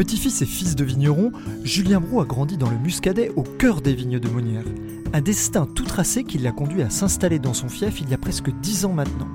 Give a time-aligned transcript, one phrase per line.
[0.00, 1.30] Petit-fils et fils de vigneron,
[1.62, 4.64] Julien Brou a grandi dans le Muscadet au cœur des vignes de Monnières.
[5.12, 8.16] Un destin tout tracé qui l'a conduit à s'installer dans son fief il y a
[8.16, 9.28] presque dix ans maintenant.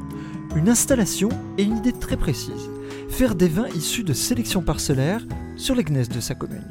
[0.56, 1.30] Une installation
[1.60, 2.72] et une idée très précise
[3.10, 5.22] faire des vins issus de sélection parcellaire
[5.56, 6.66] sur les gneiss de sa commune.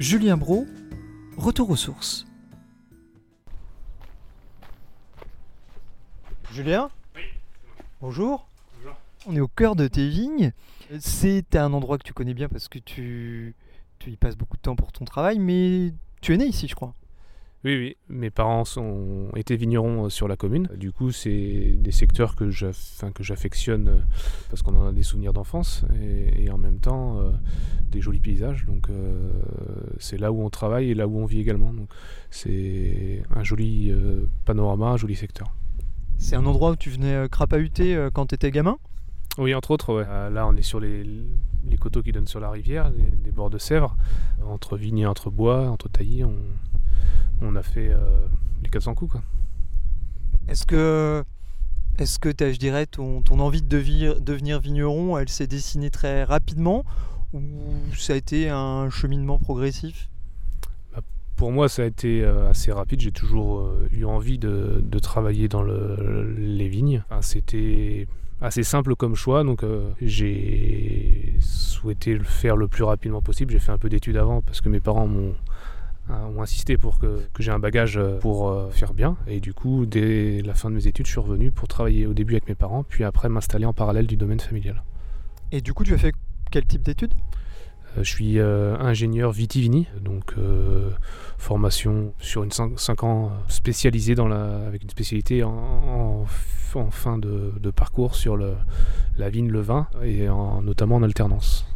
[0.00, 0.66] Julien Brault,
[1.36, 2.26] retour aux sources.
[6.50, 6.90] Julien?
[8.00, 8.48] Bonjour.
[8.78, 8.96] Bonjour.
[9.28, 10.52] On est au cœur de tes vignes.
[10.98, 13.54] C'est un endroit que tu connais bien parce que tu,
[13.98, 16.74] tu y passes beaucoup de temps pour ton travail, mais tu es né ici, je
[16.74, 16.94] crois.
[17.66, 17.96] Oui, oui.
[18.08, 20.68] Mes parents ont été vignerons euh, sur la commune.
[20.76, 23.98] Du coup, c'est des secteurs que j'affectionne euh,
[24.50, 27.32] parce qu'on en a des souvenirs d'enfance et, en même temps euh,
[27.90, 28.66] des jolis paysages.
[28.66, 28.88] Donc,
[29.98, 31.72] c'est là où on travaille et là où on vit également.
[31.72, 31.88] Donc,
[32.30, 33.92] c'est un joli
[34.44, 35.52] panorama, un joli secteur.
[36.18, 38.78] C'est un endroit où tu venais crapahuter quand tu étais gamin?
[39.38, 41.04] Oui, entre autres, euh, là, on est sur les,
[41.78, 42.90] coteaux qui donnent sur la rivière,
[43.24, 43.96] les, bords de Sèvres.
[44.46, 46.24] Entre vignes et entre bois, entre taillis,
[47.42, 48.26] on, a fait euh,
[48.62, 49.16] les 400 coups.
[50.48, 51.22] Est-ce que,
[51.98, 53.68] est-ce que je dirais, ton, envie de
[54.20, 56.84] devenir, vigneron, elle s'est dessinée très rapidement
[57.34, 57.42] ou
[57.98, 60.08] ça a été un cheminement progressif?
[60.94, 61.02] Bah,
[61.34, 63.00] pour moi, ça a été euh, assez rapide.
[63.00, 67.02] J'ai toujours eu envie de, travailler dans les vignes.
[67.20, 68.06] C'était
[68.40, 69.44] assez simple comme choix.
[69.44, 73.52] Donc euh, j'ai souhaité le faire le plus rapidement possible.
[73.52, 75.34] J'ai fait un peu d'études avant parce que mes parents m'ont
[76.08, 79.16] ont insisté pour que, j'ai un bagage euh, pour euh, faire bien.
[79.26, 82.14] Et du coup, dès la fin de mes études, je suis revenu pour travailler au
[82.14, 84.82] début avec mes parents, puis après m'installer en parallèle du domaine familial.
[85.52, 86.14] Et du coup, tu as fait
[86.50, 87.14] quel type d'études?
[87.96, 90.34] Je suis ingénieur vitivini, donc
[91.38, 96.26] formation sur une 5 ans spécialisée dans la, avec une spécialité en, en
[96.74, 100.26] en fin de, parcours sur la vigne, le vin, et
[100.62, 101.66] notamment en alternance.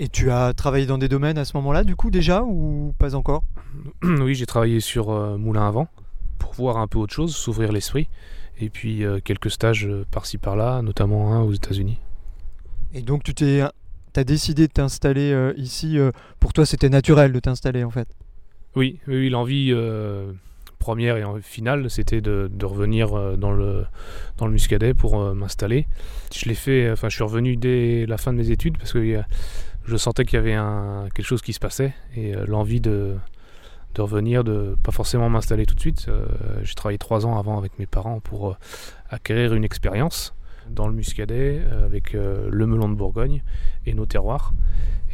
[0.00, 3.14] Et tu as travaillé dans des domaines à ce moment-là, du coup, déjà, ou pas
[3.14, 3.42] encore?
[4.02, 5.88] Oui, j'ai travaillé sur euh, Moulin à vent,
[6.38, 8.08] pour voir un peu autre chose, s'ouvrir l'esprit,
[8.60, 11.98] et puis euh, quelques stages euh, par-ci par-là, notamment un aux États-Unis.
[12.94, 13.64] Et donc, tu t'es,
[14.16, 15.98] as décidé de t'installer ici,
[16.40, 18.08] pour toi, c'était naturel de t'installer, en fait
[18.74, 19.72] Oui, oui, l'envie
[20.78, 23.84] première et finale, c'était de, revenir euh, dans le,
[24.38, 25.86] dans le Muscadet pour euh, m'installer.
[26.34, 29.22] Je l'ai fait, enfin, je suis revenu dès la fin de mes études parce que
[29.84, 30.56] je sentais qu'il y avait
[31.14, 33.16] quelque chose qui se passait et euh, l'envie de,
[33.94, 36.06] de revenir, de pas forcément m'installer tout de suite.
[36.62, 38.56] J'ai travaillé trois ans avant avec mes parents pour
[39.10, 40.34] acquérir une expérience
[40.70, 43.42] dans le Muscadet avec le melon de Bourgogne
[43.86, 44.54] et nos terroirs.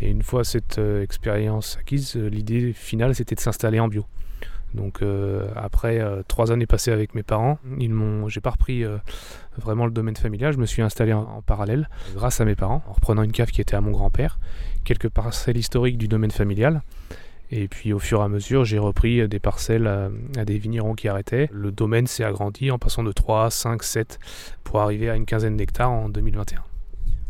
[0.00, 4.06] Et une fois cette expérience acquise, l'idée finale c'était de s'installer en bio.
[4.74, 8.84] Donc euh, après euh, trois années passées avec mes parents, ils m'ont, j'ai pas repris
[8.84, 8.98] euh,
[9.56, 10.52] vraiment le domaine familial.
[10.52, 13.60] Je me suis installé en, parallèle grâce à mes parents, en reprenant une cave qui
[13.60, 14.38] était à mon grand-père,
[14.82, 16.82] quelques parcelles historiques du domaine familial.
[17.50, 20.94] Et puis au fur et à mesure, j'ai repris des parcelles à, à des vignerons
[20.94, 21.48] qui arrêtaient.
[21.52, 24.18] Le domaine s'est agrandi en passant de 3, 5, 7
[24.64, 26.62] pour arriver à une quinzaine d'hectares en 2021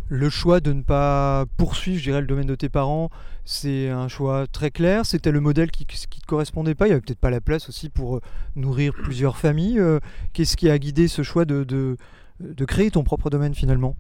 [0.09, 3.11] le choix de ne pas poursuivre, je dirais, le domaine de tes parents,
[3.45, 5.07] c'est un choix très clair.
[5.07, 6.87] C'était le modèle qui ne te correspondait pas.
[6.87, 8.21] Il n'y avait peut-être pas la place aussi pour euh,
[8.57, 9.81] nourrir plusieurs familles.
[9.81, 10.01] Euh,
[10.33, 13.97] qu'est-ce qui a guidé ce choix de, de, créer ton propre domaine finalement?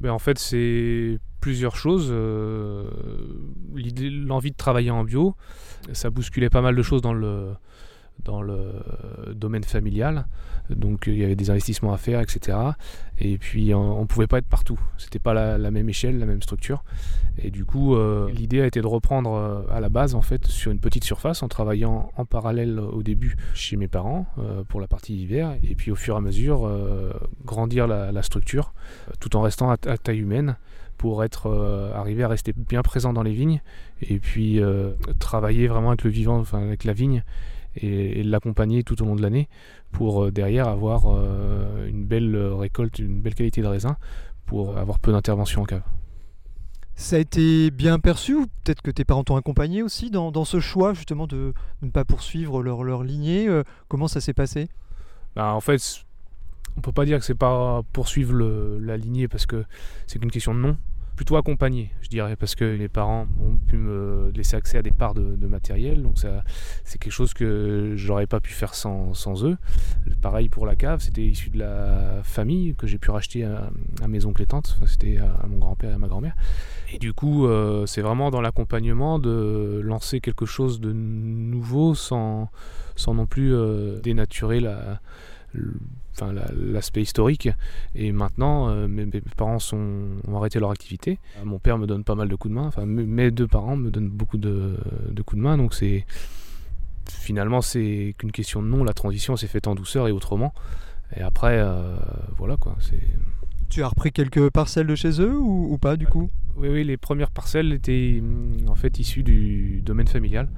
[0.00, 2.08] Ben, En fait, c'est plusieurs choses.
[2.10, 2.90] Euh,
[3.72, 5.36] l'envie de travailler en bio,
[5.92, 7.52] ça bousculait pas mal de choses dans le,
[8.24, 8.72] dans le
[9.34, 10.26] domaine familial.
[10.70, 12.58] Donc il y avait des investissements à faire, etc.
[13.18, 14.78] Et puis on ne pouvait pas être partout.
[14.98, 16.84] C'était pas la, même échelle, la même structure.
[17.38, 20.46] Et du coup, euh, l'idée a été de reprendre euh, à la base en fait
[20.46, 24.80] sur une petite surface en travaillant en parallèle au début chez mes parents euh, pour
[24.80, 25.56] la partie hiver.
[25.62, 26.70] Et puis au fur et à mesure,
[27.44, 28.72] grandir la, structure
[29.20, 30.56] tout en restant à, taille humaine
[30.96, 33.60] pour être arrivé à rester bien présent dans les vignes
[34.00, 34.60] et puis
[35.18, 37.22] travailler vraiment avec le vivant, enfin avec la vigne
[37.76, 39.48] et, l'accompagner tout au long de l'année
[39.92, 43.96] pour euh, derrière avoir euh, une belle récolte, une belle qualité de raisin
[44.46, 45.82] pour avoir peu d'intervention en cave.
[46.94, 50.60] Ça a été bien perçu ou peut-être que tes parents t'ont accompagné aussi dans, ce
[50.60, 51.52] choix justement de,
[51.82, 54.68] ne pas poursuivre leur, leur lignée euh, Comment ça s'est passé?
[55.34, 56.06] Bah, En fait,
[56.76, 59.64] on peut pas dire que c'est pas poursuivre le- la lignée parce que
[60.06, 60.76] c'est qu'une question de nom.
[61.16, 64.90] Plutôt accompagné, je dirais, parce que les parents ont pu me laisser accès à des
[64.90, 66.44] parts de, matériel, donc ça,
[66.84, 69.56] c'est quelque chose que j'aurais pas pu faire sans, sans eux.
[70.20, 73.70] Pareil pour la cave, c'était issu de la famille que j'ai pu racheter à,
[74.02, 76.36] à mes oncles et tantes, c'était à, à mon grand-père et à ma grand-mère.
[76.92, 82.50] Et du coup, euh, c'est vraiment dans l'accompagnement de lancer quelque chose de nouveau sans,
[82.94, 85.00] sans non plus euh, dénaturer la,
[86.18, 87.48] enfin, la- l'aspect historique.
[87.94, 91.18] Et maintenant, euh, mes, mes parents sont, ont arrêté leur activité.
[91.38, 92.66] Euh, Mon père me donne pas mal de coups de main.
[92.66, 94.76] Enfin, mes- deux parents me donnent beaucoup de,
[95.10, 95.56] de coups de main.
[95.56, 96.04] Donc c'est
[97.08, 98.84] finalement c'est qu'une question de nom.
[98.84, 100.52] La transition s'est faite en douceur et autrement.
[101.16, 101.96] Et après, euh,
[102.36, 102.76] voilà quoi.
[102.80, 103.00] C'est
[103.68, 106.30] Tu as repris quelques parcelles de chez eux ou, ou pas du coup?
[106.56, 110.48] Oui, les premières parcelles étaient hum, en fait issues du domaine familial.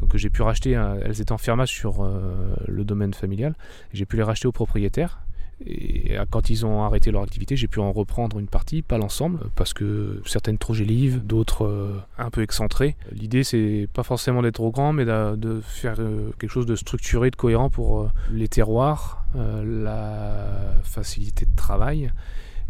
[0.00, 3.54] Donc j'ai pu racheter, elles étaient en fermage sur euh, le domaine familial.
[3.92, 5.20] J'ai pu les racheter aux propriétaires.
[5.64, 9.38] Et quand ils ont arrêté leur activité, j'ai pu en reprendre une partie, pas l'ensemble,
[9.54, 12.96] parce que certaines trop gélives, d'autres euh, un peu excentrées.
[13.12, 17.30] L'idée, c'est pas forcément d'être trop grand, mais de faire euh, quelque chose de structuré,
[17.30, 22.10] de cohérent pour les terroirs, la facilité de travail,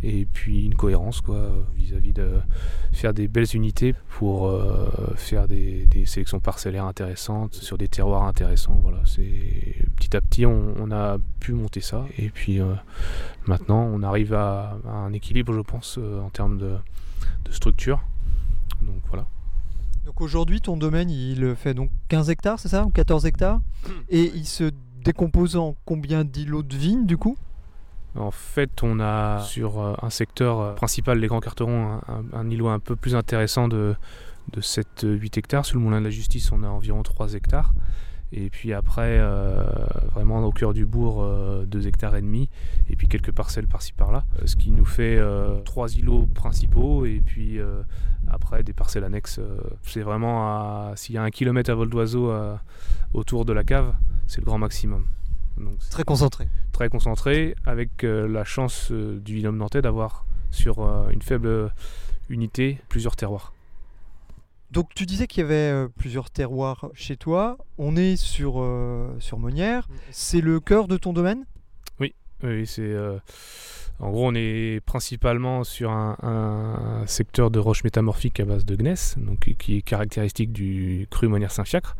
[0.02, 2.32] et puis une cohérence quoi vis-à-vis de
[2.92, 8.24] faire des belles unités pour euh, faire des, des sélections parcellaires intéressantes sur des terroirs
[8.24, 8.78] intéressants.
[8.82, 12.04] Voilà c'est petit à petit on, on a pu monter ça.
[12.18, 12.74] Et puis euh,
[13.46, 16.76] maintenant on arrive à, à un équilibre je pense euh, en termes de,
[17.44, 18.02] de structure.
[18.82, 19.26] Donc voilà.
[20.04, 23.60] Donc aujourd'hui, ton domaine, il fait donc 15 hectares, c'est ça Ou 14 hectares?
[24.08, 24.72] Et il se
[25.04, 27.36] décompose en combien d'îlots de vignes du coup?
[28.14, 32.00] En fait, on a sur euh, un secteur euh, principal, les Grands Carterons,
[32.32, 33.94] un, îlot un peu plus intéressant de,
[34.52, 35.64] de 7-8 hectares.
[35.64, 37.72] Sur le Moulin de la Justice, on a environ 3 hectares.
[38.34, 39.62] Et puis après, euh,
[40.14, 41.22] vraiment au cœur du bourg,
[41.66, 42.48] 2 hectares et demi.
[42.88, 44.24] Et puis quelques parcelles par-ci par-là.
[44.38, 45.20] Euh, Ce qui nous fait
[45.64, 47.04] 3 îlots principaux.
[47.04, 47.82] Et puis euh,
[48.28, 49.38] après, des parcelles annexes.
[49.38, 50.94] euh, c'est vraiment.
[50.96, 52.56] S'il y a un kilomètre à vol d'oiseau euh,
[53.14, 53.94] autour de la cave,
[54.26, 55.06] c'est le grand maximum.
[55.62, 56.48] Donc, Très concentré.
[56.72, 61.72] très concentré, avec euh, la chance euh, du binôme nantais d'avoir sur euh, une faible
[62.28, 63.52] unité plusieurs terroirs.
[64.70, 67.58] Donc tu disais qu'il y avait euh, plusieurs terroirs chez toi.
[67.76, 69.86] On est sur, euh, sur Monnières.
[70.10, 71.44] C'est le cœur de ton domaine?
[72.42, 72.82] Oui, c'est.
[72.82, 73.18] euh,
[74.00, 79.16] en gros, on est principalement sur un, secteur de roches métamorphiques à base de gneiss,
[79.18, 81.96] donc qui est caractéristique du cru Monnière Saint-Fiacre.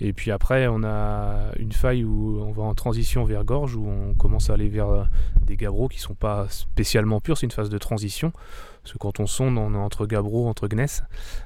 [0.00, 3.86] Et puis après, on a une faille où on va en transition vers gorge, où
[3.86, 5.04] on commence à aller vers euh,
[5.42, 8.32] des gabbros qui sont pas spécialement purs, c'est une phase de transition.
[8.82, 11.04] Parce que quand on sonde, on est entre gabbros, entre gneiss.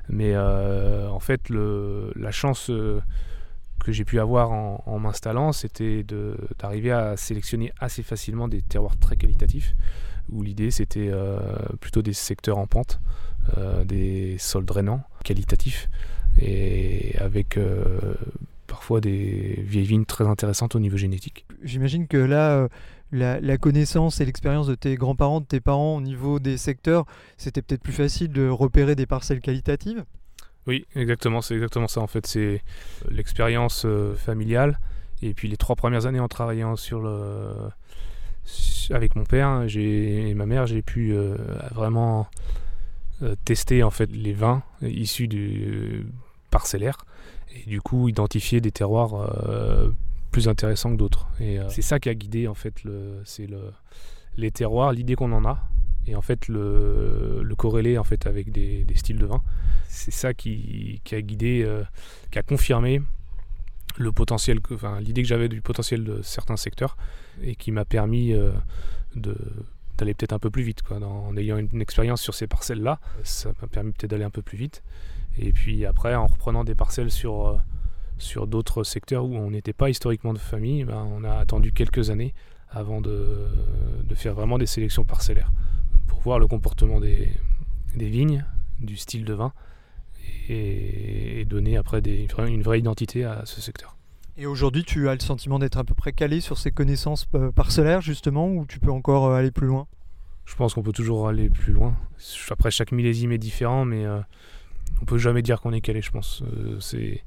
[0.08, 2.70] Mais euh, en fait, la chance
[3.86, 6.04] que j'ai pu avoir en, m'installant, c'était
[6.58, 9.76] d'arriver à sélectionner assez facilement des terroirs très qualitatifs,
[10.28, 11.38] où l'idée c'était euh,
[11.80, 13.00] plutôt des secteurs en pente,
[13.56, 15.88] euh, des sols drainants, qualitatifs,
[16.42, 18.14] et avec euh,
[18.66, 21.46] parfois des vieilles vignes très intéressantes au niveau génétique.
[21.62, 22.68] J'imagine que là,
[23.12, 27.06] la connaissance et l'expérience de tes grands-parents, de tes parents au niveau des secteurs,
[27.36, 30.04] c'était peut-être plus facile de repérer des parcelles qualitatives.
[30.66, 32.26] Oui, exactement, c'est exactement ça en fait.
[32.26, 32.62] C'est
[33.10, 34.78] l'expérience euh, familiale.
[35.22, 37.52] Et puis les trois premières années en travaillant sur le...
[38.90, 41.36] avec mon père j'ai- et ma mère, j'ai pu euh,
[41.74, 42.26] vraiment
[43.22, 46.06] euh, tester en fait les vins issus du
[46.50, 46.98] parcellaire
[47.54, 49.14] et du coup identifier des terroirs
[49.48, 49.90] euh,
[50.32, 51.26] plus intéressants que d'autres.
[51.40, 53.72] Euh, c'est ça qui a guidé en fait le, c'est le,
[54.36, 55.60] les terroirs, l'idée qu'on en a
[56.06, 59.42] et en fait le, le corréler en fait avec des, styles de vin
[59.88, 61.82] c'est ça qui, a guidé, euh,
[62.30, 63.02] qui a confirmé
[63.98, 66.96] le potentiel, enfin l'idée que j'avais du potentiel de certains secteurs
[67.42, 68.52] et qui m'a permis euh,
[69.14, 73.00] d'aller peut-être un peu plus vite quoi, en ayant une, expérience sur ces parcelles là
[73.22, 74.82] ça m'a permis peut-être d'aller un peu plus vite.
[75.38, 77.56] Et puis après en reprenant des parcelles sur euh,
[78.18, 82.08] sur d'autres secteurs où on n'était pas historiquement de famille ben, on a attendu quelques
[82.10, 82.34] années
[82.70, 83.46] avant de,
[84.04, 85.52] de faire vraiment des sélections parcellaires
[86.26, 87.28] voir le comportement des,
[87.94, 88.44] des vignes
[88.80, 89.52] du style de vin
[90.48, 93.96] et, et donner après des- une vraie- identité à ce secteur.
[94.36, 97.52] Et aujourd'hui, tu as le sentiment d'être à peu près calé sur ces connaissances euh,
[97.52, 99.86] parcellaires, justement, ou tu peux encore euh, aller plus loin?
[100.46, 101.96] Je pense qu'on peut toujours aller plus loin.
[102.50, 104.20] Après, chaque millésime est différent, mais euh,
[105.00, 106.42] on peut jamais dire qu'on est calé, je pense.
[106.42, 107.22] Euh, c'est...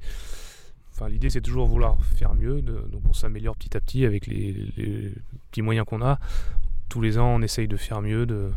[0.92, 4.26] Enfin, l'idée, c'est toujours vouloir faire mieux, de- donc on s'améliore petit à petit avec
[4.26, 5.14] les, les
[5.50, 6.18] petits moyens qu'on a.
[6.90, 8.50] Tous les ans, on essaye de faire mieux, de,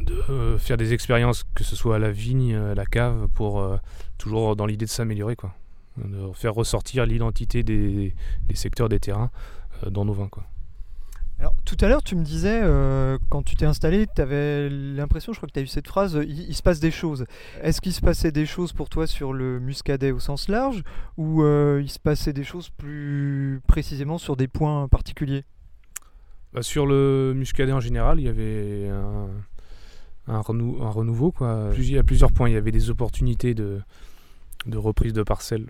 [0.00, 3.60] de euh, faire des expériences, que ce soit à la vigne, à la cave, pour
[3.60, 3.76] euh,
[4.18, 5.54] toujours dans l'idée de s'améliorer, quoi.
[5.96, 8.14] De faire ressortir l'identité des,
[8.48, 9.30] des secteurs, des terrains
[9.84, 10.44] euh, dans nos vins, quoi.
[11.40, 15.32] Alors, tout à l'heure, tu me disais, euh, quand tu t'es installé, tu avais l'impression,
[15.32, 17.26] je crois que tu as eu cette phrase, il, il se passe des choses.
[17.60, 20.82] Est-ce qu'il se passait des choses pour toi sur le muscadet au sens large,
[21.16, 25.44] ou euh, il se passait des choses plus précisément sur des points particuliers?
[26.52, 29.26] Bah, sur le muscadet en général, il y avait un,
[30.26, 31.32] un, renou- un renouveau.
[31.32, 31.70] Quoi.
[31.72, 33.80] Plus- à plusieurs points, il y avait des opportunités de,
[34.66, 35.66] de reprise de parcelles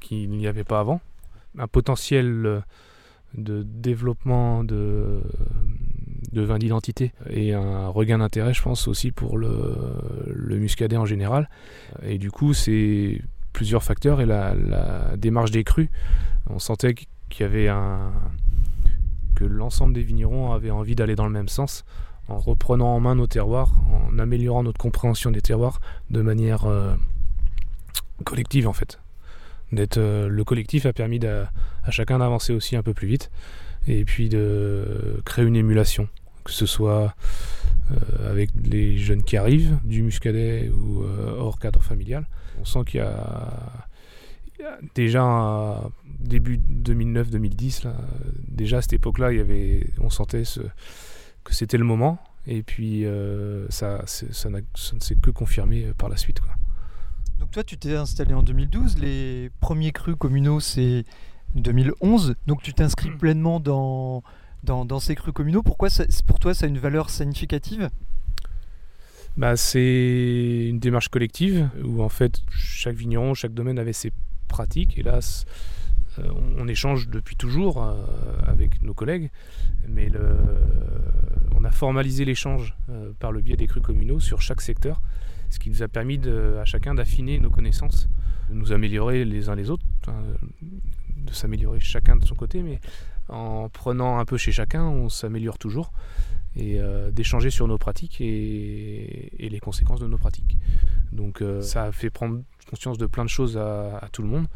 [0.00, 1.00] qu'il n'y avait pas avant.
[1.58, 2.60] Un potentiel euh,
[3.34, 5.20] de développement de,
[6.32, 9.76] de vin d'identité et un regain d'intérêt, je pense, aussi pour le,
[10.26, 11.48] le muscadet en général.
[12.02, 13.20] Et du coup, c'est
[13.52, 15.88] plusieurs facteurs et la, la démarche des crus.
[16.48, 17.08] On sentait qu'il
[17.40, 18.12] y avait un,
[19.34, 21.84] que l'ensemble des vignerons avaient envie d'aller dans le même sens
[22.28, 25.80] en reprenant en main nos terroirs, en améliorant notre compréhension des terroirs
[26.10, 26.94] de manière euh,
[28.24, 29.00] collective en fait.
[29.96, 33.30] Euh, le collectif a permis à chacun d'avancer aussi un peu plus vite
[33.86, 36.08] et puis de créer une émulation,
[36.44, 37.14] que ce soit
[37.90, 41.04] euh, avec les jeunes qui arrivent du muscadet ou
[41.38, 42.26] hors cadre familial.
[42.60, 43.86] On sent qu'il y a,
[44.94, 45.82] déjà
[46.18, 47.94] début 2009-2010, là,
[48.48, 49.30] déjà à cette époque-là,
[50.00, 50.60] on sentait ce,
[51.48, 52.18] que c'était le moment.
[52.46, 54.60] Et puis euh, ça, ça, ne
[55.00, 56.40] s'est que confirmé euh, par la suite.
[56.40, 56.50] Quoi.
[57.40, 61.04] Donc toi, tu t'es installé en 2012, les premiers crus communaux, c'est
[61.54, 64.22] 2011, donc tu t'inscris pleinement dans,
[64.64, 65.62] dans, dans ces crus communaux.
[65.62, 67.90] Pourquoi ça- pour toi ça a une valeur significative?
[69.36, 74.12] Bah, c'est une démarche collective où en fait chaque vigneron, chaque domaine avait ses
[74.48, 75.00] pratiques.
[75.20, 75.44] C-
[76.18, 77.86] euh, on, on échange depuis toujours
[78.46, 79.30] avec nos collègues,
[79.86, 80.36] mais le,
[81.58, 85.00] on a formalisé l'échange euh, par le biais des crus communaux sur chaque secteur,
[85.50, 86.20] ce qui nous a permis
[86.60, 88.08] à chacun d'affiner nos connaissances,
[88.48, 89.84] de nous améliorer les uns les autres,
[91.16, 92.80] de s'améliorer chacun de son côté, mais
[93.28, 95.92] en prenant un peu chez chacun, on s'améliore toujours
[96.56, 100.56] et euh, d'échanger sur nos pratiques et, les conséquences de nos pratiques.
[101.12, 104.46] Donc euh, ça a fait prendre conscience de plein de choses à tout le monde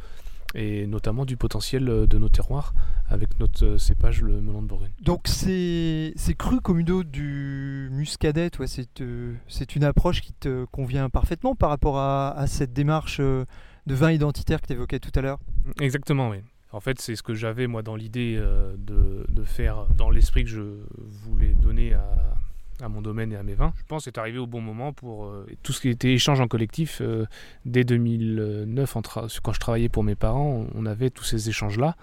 [0.55, 2.75] et notamment du potentiel euh, de nos terroirs
[3.09, 4.93] avec notre euh, cépage, le melon de Bourgogne.
[5.03, 11.09] Donc ces, ces crus communaux du muscadet, c'est euh, c'est une approche qui te convient
[11.09, 13.47] parfaitement par rapport à, à cette démarche de
[13.95, 15.39] vin identitaire que tu évoquais tout à l'heure
[15.81, 16.39] Exactement, oui.
[16.73, 20.51] En fait, c'est ce que j'avais moi dans l'idée de, de faire, dans l'esprit que
[20.51, 20.63] je
[20.97, 22.35] voulais donner à,
[22.81, 23.73] à mon domaine et à mes vins.
[23.76, 26.49] Je pense c'est arrivé au bon moment pour euh, tout ce qui était échange en
[26.49, 27.00] collectif.
[27.00, 27.26] euh,
[27.64, 31.97] dès 2009, en tra- quand je travaillais pour mes parents, on avait tous ces échanges-là.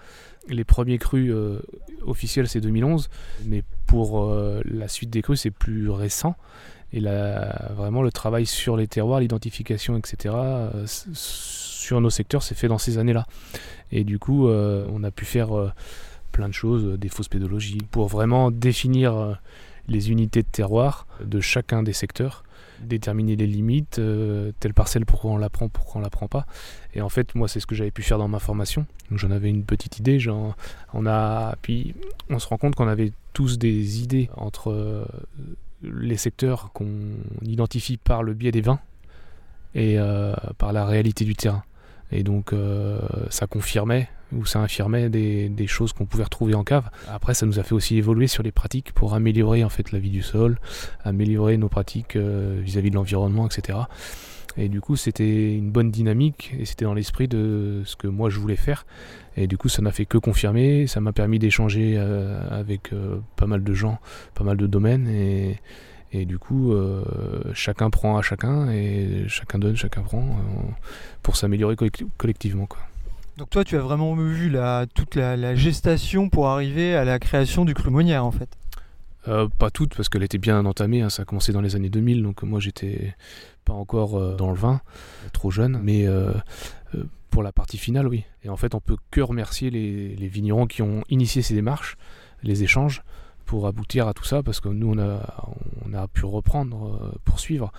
[0.48, 1.60] Les premiers crus euh,
[2.06, 3.10] officiels, c'est 2011,
[3.44, 6.34] mais pour euh, la suite des crus, c'est plus récent.
[6.92, 10.34] Et là, vraiment, le travail sur les terroirs, l'identification, etc.,
[10.86, 13.26] sur nos secteurs, c'est fait dans ces années-là.
[13.92, 15.50] Et du coup, on a pu faire
[16.32, 19.38] plein de choses, des fausses pédologies, pour vraiment définir
[19.90, 22.44] les unités de terroir de chacun des secteurs,
[22.80, 26.46] déterminer les limites, euh, telle parcelle, pourquoi on la prend, pourquoi on la prend pas.
[26.94, 28.86] Et en fait, moi, c'est ce que j'avais pu faire dans ma formation.
[29.10, 30.18] J'en avais une petite idée.
[30.94, 31.94] On a, puis
[32.30, 35.04] on se rend compte qu'on avait tous des idées entre euh,
[35.82, 36.88] les secteurs qu'on
[37.42, 38.80] identifie par le biais des vins
[39.74, 41.64] et euh, par la réalité du terrain.
[42.12, 42.52] Et donc
[43.30, 46.88] ça confirmait ou ça infirmait des, des choses qu'on pouvait retrouver en cave.
[47.08, 49.98] Après, ça nous a fait aussi évoluer sur les pratiques pour améliorer en fait la
[49.98, 50.58] vie du sol,
[51.04, 53.78] améliorer nos pratiques euh, vis-à-vis de l'environnement, etc.
[54.56, 58.30] Et du coup, c'était une bonne dynamique et c'était dans l'esprit de ce que moi
[58.30, 58.84] je voulais faire.
[59.36, 60.86] Et du coup, ça n'a fait que confirmer.
[60.88, 64.00] Ça m'a permis d'échanger euh, avec euh, pas mal de gens,
[64.34, 65.08] pas mal de domaines
[66.12, 66.74] et du coup,
[67.54, 70.24] chacun prend à chacun et chacun donne, chacun prend
[71.22, 72.66] pour s'améliorer collec- collectivement.
[72.66, 72.80] Quoi.
[73.40, 77.64] Donc toi, tu as vraiment vu la, toute la, gestation pour arriver à la création
[77.64, 78.50] du cru Monnière, en fait.
[79.28, 81.88] Euh, pas toutes parce qu'elle était bien entamée, hein, ça a commencé dans les années
[81.88, 83.14] 2000, donc moi j'étais
[83.64, 84.82] pas encore euh, dans le vin,
[85.32, 86.34] trop jeune, mais euh,
[86.94, 88.24] euh, pour la partie finale, oui.
[88.44, 91.96] Et en fait, on peut que remercier les vignerons qui ont initié ces démarches,
[92.42, 93.02] les échanges,
[93.50, 97.72] pour aboutir à tout ça, parce que nous on a, pu reprendre, euh, poursuivre,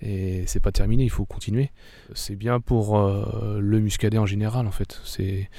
[0.00, 1.70] et c'est pas terminé, il faut continuer.
[2.14, 4.98] C'est bien pour euh, le muscadet en général, en fait.
[5.04, 5.50] C'est,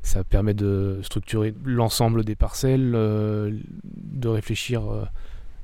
[0.00, 3.54] ça permet de structurer l'ensemble des parcelles, euh,
[3.84, 4.82] de réfléchir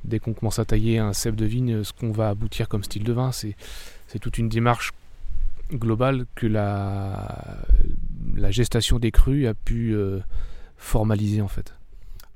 [0.05, 3.05] dès qu'on commence à tailler un cep de vigne, ce qu'on va aboutir comme style
[3.05, 3.33] de vin.
[3.33, 3.57] C'est,
[4.21, 4.93] toute une démarche
[5.73, 7.57] globale que la,
[8.37, 9.97] la gestation des crus a pu
[10.77, 11.75] formaliser, en fait.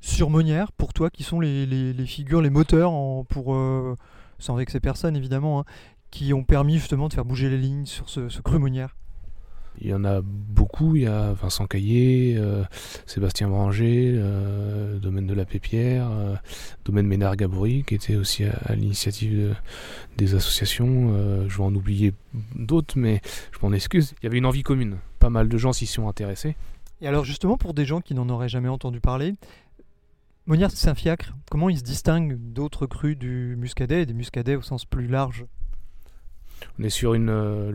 [0.00, 3.96] Sur Monnière, pour toi, qui sont les, les- les figures, les moteurs, en- pour, euh,
[4.38, 5.64] sans vexer personne évidemment, hein,
[6.10, 8.94] qui ont permis justement de faire bouger les lignes sur ce, ce cru Monnière?
[9.80, 12.64] Il y en a beaucoup, il y a Vincent Caillé, euh,
[13.06, 16.34] Sébastien Branger, euh, Domaine de la Pépière, euh,
[16.84, 19.54] Domaine Ménard-Gaboury, qui était aussi à, à l'initiative de-
[20.16, 21.46] des associations.
[21.48, 22.12] Je vais en oublier
[22.56, 23.20] d'autres, mais
[23.52, 24.14] je m'en excuse.
[24.20, 24.96] Il y avait une envie commune.
[25.20, 26.56] Pas mal de gens s'y sont intéressés.
[27.00, 29.34] Et alors justement, pour des gens qui n'en auraient jamais entendu parler,
[30.48, 34.86] Monière Saint-Fiacre, comment il se distingue d'autres crus du muscadet et des muscadets au sens
[34.86, 35.44] plus large?
[36.78, 37.72] On est sur une, euh,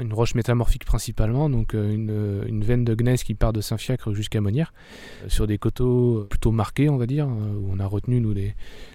[0.00, 4.12] une roche métamorphique principalement, donc euh, une, une veine de gneiss qui part de Saint-Fiacre
[4.12, 4.72] jusqu'à Monnières,
[5.24, 8.34] euh, sur des coteaux plutôt marqués, on va dire, euh, où on a retenu nous
[8.34, 8.54] des,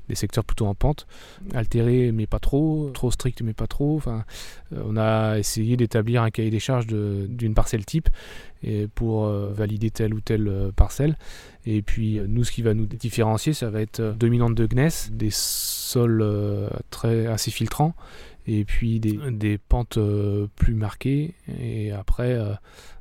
[0.10, 1.08] des secteurs plutôt en pente,
[1.54, 3.96] altérés mais pas trop, trop stricts mais pas trop.
[3.98, 4.26] Enfin,
[4.74, 8.10] euh, on a essayé d'établir un cahier des charges d'une parcelle type
[8.64, 11.18] et pour euh, valider telle ou telle euh, parcelle.
[11.66, 14.68] Et puis euh, nous, ce qui va nous différencier, ça va être euh, dominante de
[14.68, 17.96] gneiss, des sols euh, très assez filtrants
[18.60, 21.34] et puis des, des pentes euh, plus marquées.
[21.60, 22.54] Et après, euh,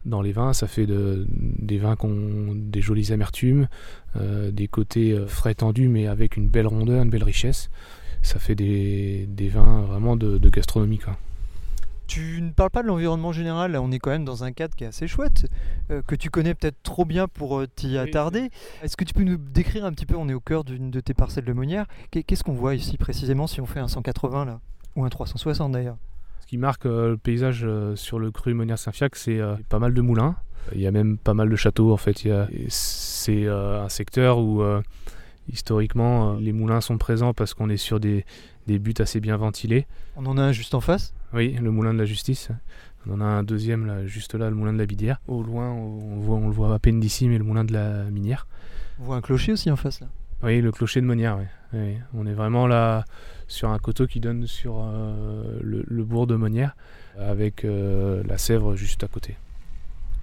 [0.04, 3.68] dans les vins, ça fait de- des vins qui ont des jolies amertumes,
[4.16, 7.70] euh, des côtés euh, frais tendus, mais avec une belle rondeur, une belle richesse.
[8.22, 10.98] Ça fait des, des vins vraiment de, de gastronomie.
[10.98, 11.16] quoi.
[12.06, 14.74] Tu ne parles pas de l'environnement général, là on est quand même dans un cadre
[14.74, 15.46] qui est assez chouette,
[15.92, 18.50] euh, que tu connais peut-être trop bien pour euh, t'y attarder.
[18.82, 20.98] Est-ce que tu peux nous décrire un petit peu, on est au cœur d'une de
[20.98, 24.44] tes parcelles de Monière, Qu'est- qu'est-ce qu'on voit ici précisément si on fait un 180
[24.44, 24.60] là?
[24.96, 25.96] Ou un 360 d'ailleurs
[26.40, 29.94] Ce qui marque euh, le paysage euh, sur le cru Monière-Saint-Fiac, c'est euh, pas mal
[29.94, 30.36] de moulins.
[30.74, 32.28] Il y a même pas mal de châteaux en fait.
[32.68, 34.62] C'est un secteur où
[35.48, 38.26] historiquement les moulins sont présents parce qu'on est sur des,
[38.66, 39.86] des buts assez bien ventilés.
[40.16, 42.50] On en a un juste en face Oui, le moulin de la justice.
[43.06, 45.20] On en a un deuxième là, juste là, le moulin de la Bidière.
[45.26, 48.04] Au loin, on, voit, on le voit à peine d'ici, mais le moulin de la
[48.04, 48.46] minière.
[49.00, 50.08] On voit un clocher aussi en face là.
[50.42, 51.44] Oui, le clocher de Monière, oui.
[51.72, 53.04] Oui, On est vraiment là
[53.46, 56.74] sur un coteau qui donne sur euh, le, le bourg de Monière,
[57.18, 59.36] avec euh, la Sèvre juste à côté.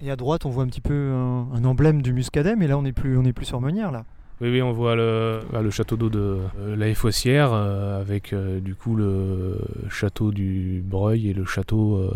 [0.02, 2.76] Et à droite on voit un petit peu un, un emblème du muscadet, mais là
[2.78, 4.04] on n'est plus, on est plus sur Monière là.
[4.40, 8.34] Oui, oui, on voit le, bah, le château d'eau de euh, la Fossière, euh, avec
[8.62, 9.58] du coup le
[9.90, 12.08] château du Breuil et le château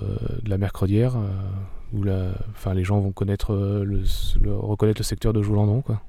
[0.42, 1.16] de la Mercredière,
[1.92, 2.28] où la,
[2.74, 5.80] les gens vont connaître le- reconnaître le secteur de Joulandon.
[5.82, 6.00] Quoi.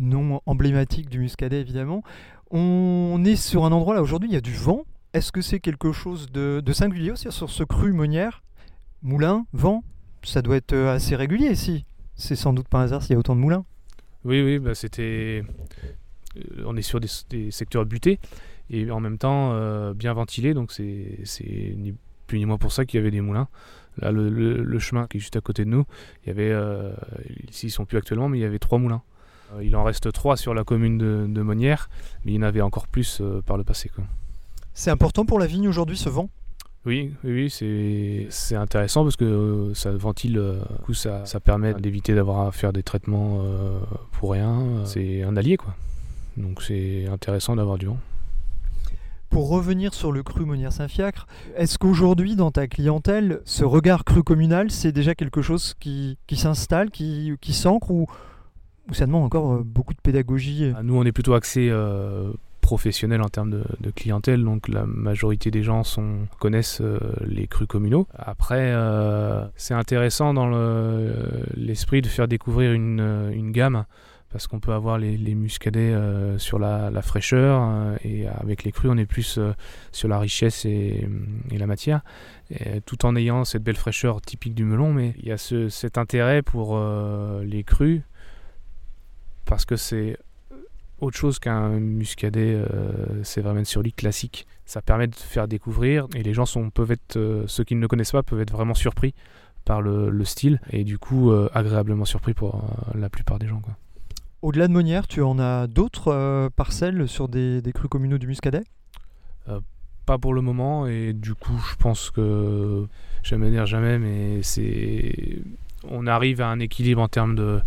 [0.00, 2.02] Nom emblématique du muscadet évidemment.
[2.50, 4.84] On est sur un endroit là aujourd'hui, il y a du vent.
[5.12, 8.42] Est-ce que c'est quelque chose de, singulier aussi sur ce cru Monière
[9.02, 9.82] Moulin, vent,
[10.22, 11.86] ça doit être euh, assez régulier ici.
[12.16, 13.64] C'est sans doute pas un hasard s'il y a autant de moulins.
[14.24, 15.42] Oui, oui, bah, c'était.
[16.36, 18.20] euh, On est sur des, secteurs butés
[18.68, 21.94] et en même temps euh, bien ventilés, donc c'est ni
[22.26, 23.48] plus ni moins pour ça qu'il y avait des moulins.
[23.96, 25.84] Là, le, chemin qui est juste à côté de nous,
[26.22, 26.54] il y avait,
[27.48, 29.02] ici ils sont plus actuellement, mais il y avait trois moulins.
[29.54, 31.90] Euh, il en reste trois sur la commune de, de Monnières,
[32.24, 33.90] mais il y en avait encore plus euh, par le passé.
[34.74, 36.28] C'est important pour la vigne aujourd'hui ce vent?
[36.86, 41.38] Oui, oui, c'est c'est intéressant parce que euh, ça ventile, euh, du coup, ça, ça
[41.38, 43.78] permet d'éviter d'avoir à faire des traitements euh,
[44.12, 44.62] pour rien.
[44.86, 45.74] C'est un allié, quoi.
[46.38, 47.98] Donc c'est intéressant d'avoir du vent.
[49.28, 54.22] Pour revenir sur le cru Monière Saint-Fiacre, est-ce qu'aujourd'hui dans ta clientèle, ce regard cru
[54.22, 58.06] communal, c'est déjà quelque chose qui, qui s'installe, qui, qui s'ancre ou,
[58.92, 63.20] ça demande encore euh, beaucoup de pédagogie Ah, Nous, on est plutôt axé euh, professionnel
[63.22, 65.82] en termes de, clientèle, donc la majorité des gens
[66.38, 68.06] connaissent euh, les crus communaux.
[68.16, 71.12] Après, euh, c'est intéressant dans le-
[71.56, 73.84] l'esprit de faire découvrir une, euh, gamme,
[74.30, 78.70] parce qu'on peut avoir les, les muscadets euh, sur la, fraîcheur, euh, et avec les
[78.70, 79.52] crus, on est plus euh,
[79.90, 81.08] sur la richesse et,
[81.58, 82.02] la matière,
[82.86, 85.98] tout en ayant cette belle fraîcheur typique du melon, mais il y a ce- cet
[85.98, 88.02] intérêt pour euh, les crus,
[89.44, 90.16] parce que c'est
[91.00, 94.46] autre chose qu'un muscadet euh, c'est vraiment sur lit classique.
[94.66, 97.80] Ça permet de faire découvrir et les gens sont, peuvent être, euh, ceux qui ne
[97.80, 99.14] le connaissent pas, peuvent être vraiment surpris
[99.64, 103.46] par le, le style et du coup euh, agréablement surpris pour euh, la plupart des
[103.46, 103.60] gens.
[103.60, 103.76] Quoi.
[104.42, 108.26] Au-delà de Monière, tu en as d'autres euh, parcelles sur des, des crus communaux du
[108.26, 108.62] muscadet?
[110.06, 112.86] Pas pour le moment et du coup je pense que
[113.22, 115.40] jamais dire jamais mais c'est
[115.88, 117.60] on arrive à un équilibre en termes de,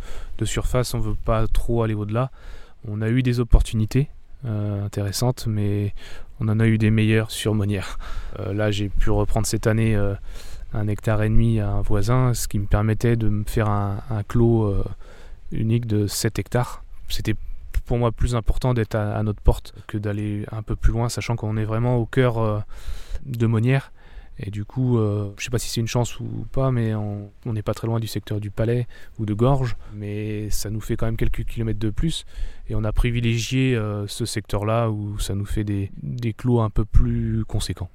[0.46, 2.30] surface, on veut pas trop aller au-delà.
[2.86, 4.10] On a eu des opportunités
[4.46, 5.94] euh, intéressantes, mais
[6.42, 7.98] on en a eu des meilleures sur Monière.
[8.40, 10.16] Euh, là, j'ai pu reprendre cette année euh,
[10.74, 14.02] un hectare et demi à un voisin, ce qui me permettait de me faire un,
[14.28, 14.76] clos
[15.54, 16.84] unique de 7 hectares.
[17.08, 17.36] C'était
[17.86, 21.08] pour moi plus important d'être à, à notre porte que d'aller un peu plus loin,
[21.08, 22.66] sachant qu'on est vraiment au cœur
[23.26, 23.94] de Monière.
[24.40, 27.30] Et du coup, euh, je sais pas si c'est une chance ou pas, mais on
[27.46, 28.88] n'est pas très loin du secteur du Palais
[29.20, 32.26] ou de Gorge, mais ça nous fait quand même quelques kilomètres de plus.
[32.68, 36.70] Et on a privilégié euh, ce secteur-là où ça nous fait des, des clos un
[36.70, 37.90] peu plus conséquents.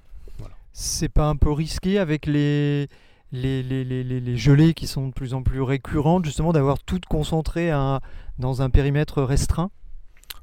[0.72, 2.88] C'est pas un peu risqué avec les,
[3.32, 8.00] gelées qui sont de plus en plus récurrentes, justement d'avoir tout concentré à-
[8.38, 9.70] dans un périmètre restreint?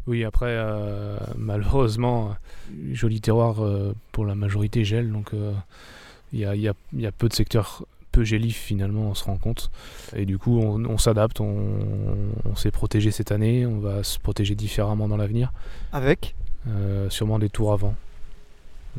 [0.08, 2.30] Oui, après, euh, malheureusement,
[2.72, 5.32] euh, joli terroir euh, pour la majorité gèle, donc
[6.34, 9.10] il y, a, il y a- il y a peu de secteurs peu gélifs finalement,
[9.10, 9.70] on se rend compte.
[10.16, 11.56] Et du coup, on, on s'adapte, on,
[12.46, 15.52] on s'est protégé cette année, on va se protéger différemment dans l'avenir,
[15.92, 16.36] avec
[17.10, 17.96] sûrement des tours avant.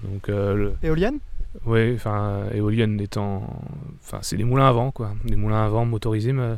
[0.02, 1.18] Donc, le- éolienne
[1.64, 3.48] ouais, enfin, éolienne étant.
[4.02, 5.14] Enfin, c'est des moulins à vent, quoi.
[5.24, 6.56] Des moulins à vent motorisés, mais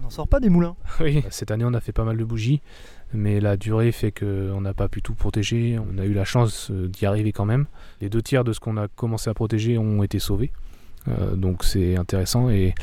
[0.00, 0.74] On n'en sort pas des moulins.
[1.00, 2.62] oui, cette année on a fait pas mal de bougies,
[3.12, 5.78] mais la durée fait qu'on n'a pas pu tout protéger.
[5.78, 7.66] On a eu la chance euh, d'y arriver quand même.
[8.00, 10.50] Les deux tiers de ce qu'on a commencé à protéger ont été sauvés,
[11.08, 12.50] Euh, donc c'est intéressant.
[12.50, 12.74] Et,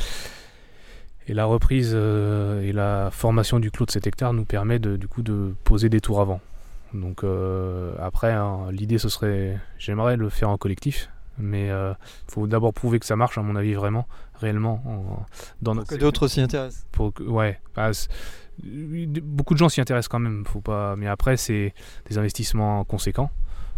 [1.28, 4.96] et la reprise euh, et la formation du clos de 7 hectares nous permet de,
[4.98, 6.40] du coup de poser des tours avant.
[6.94, 7.26] Donc
[8.00, 11.96] après, hein, l'idée ce serait, j'aimerais le faire en collectif, mais il
[12.32, 15.26] faut d'abord prouver que ça marche, à mon avis vraiment, réellement, en-
[15.62, 16.86] dans notre Que d'autres s'y intéressent.
[16.92, 17.92] pour que- ouais bah,
[18.64, 21.74] beaucoup de gens s'y intéressent quand même faut pas mais après c'est
[22.10, 23.30] des investissements conséquents.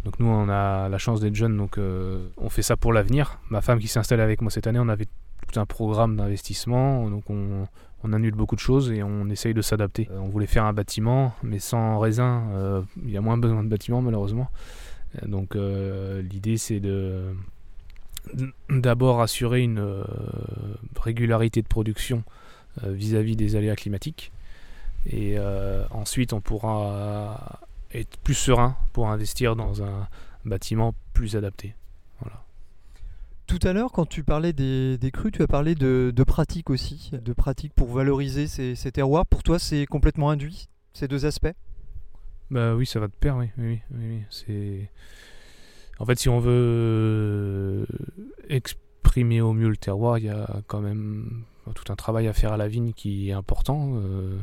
[0.06, 3.39] Donc nous on a la chance d'être jeunes donc euh, on fait ça pour l'avenir.
[3.50, 5.08] Ma femme qui s'est installée avec moi cette année on avait
[5.52, 7.65] tout un programme d'investissement donc on,
[8.04, 10.08] on annule beaucoup de choses et on essaye de s'adapter.
[10.12, 13.63] Euh, on voulait faire un bâtiment mais sans raisin euh, il y a moins besoin
[13.63, 14.48] de bâtiment malheureusement.
[14.52, 14.87] Euh,
[15.26, 17.34] donc euh, l'idée c'est de
[18.70, 20.04] d'abord assurer une euh,
[21.00, 22.24] régularité de production
[22.84, 24.32] euh, vis-à-vis des aléas climatiques.
[25.10, 25.38] Et
[25.91, 27.62] ensuite, on pourra
[27.93, 30.06] être plus serein pour investir dans un
[30.43, 31.76] bâtiment plus adapté.
[33.46, 37.12] Tout à l'heure, quand tu parlais des, crues, tu as parlé de, de pratiques aussi,
[37.13, 39.26] de pratiques pour valoriser ces, ces terroirs.
[39.26, 41.56] Pour toi, c'est complètement induit, ces deux aspects?
[42.49, 43.49] Bah oui, ça va de pair, oui.
[43.57, 44.88] oui, oui, oui.
[45.99, 47.86] En fait, si on veut
[48.49, 52.53] exprimer au mieux le terroir, il y a quand même tout un travail à faire
[52.53, 53.93] à la vigne qui est important.
[53.95, 54.38] Euh,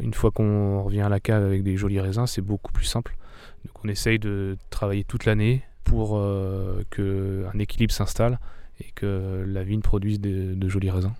[0.00, 3.16] une fois qu'on revient à la cave avec des jolis raisins, c'est beaucoup plus simple.
[3.64, 8.38] Donc on essaye de travailler toute l'année pour euh, que un équilibre s'installe
[8.80, 11.14] et que la vigne produise de, de jolis raisins.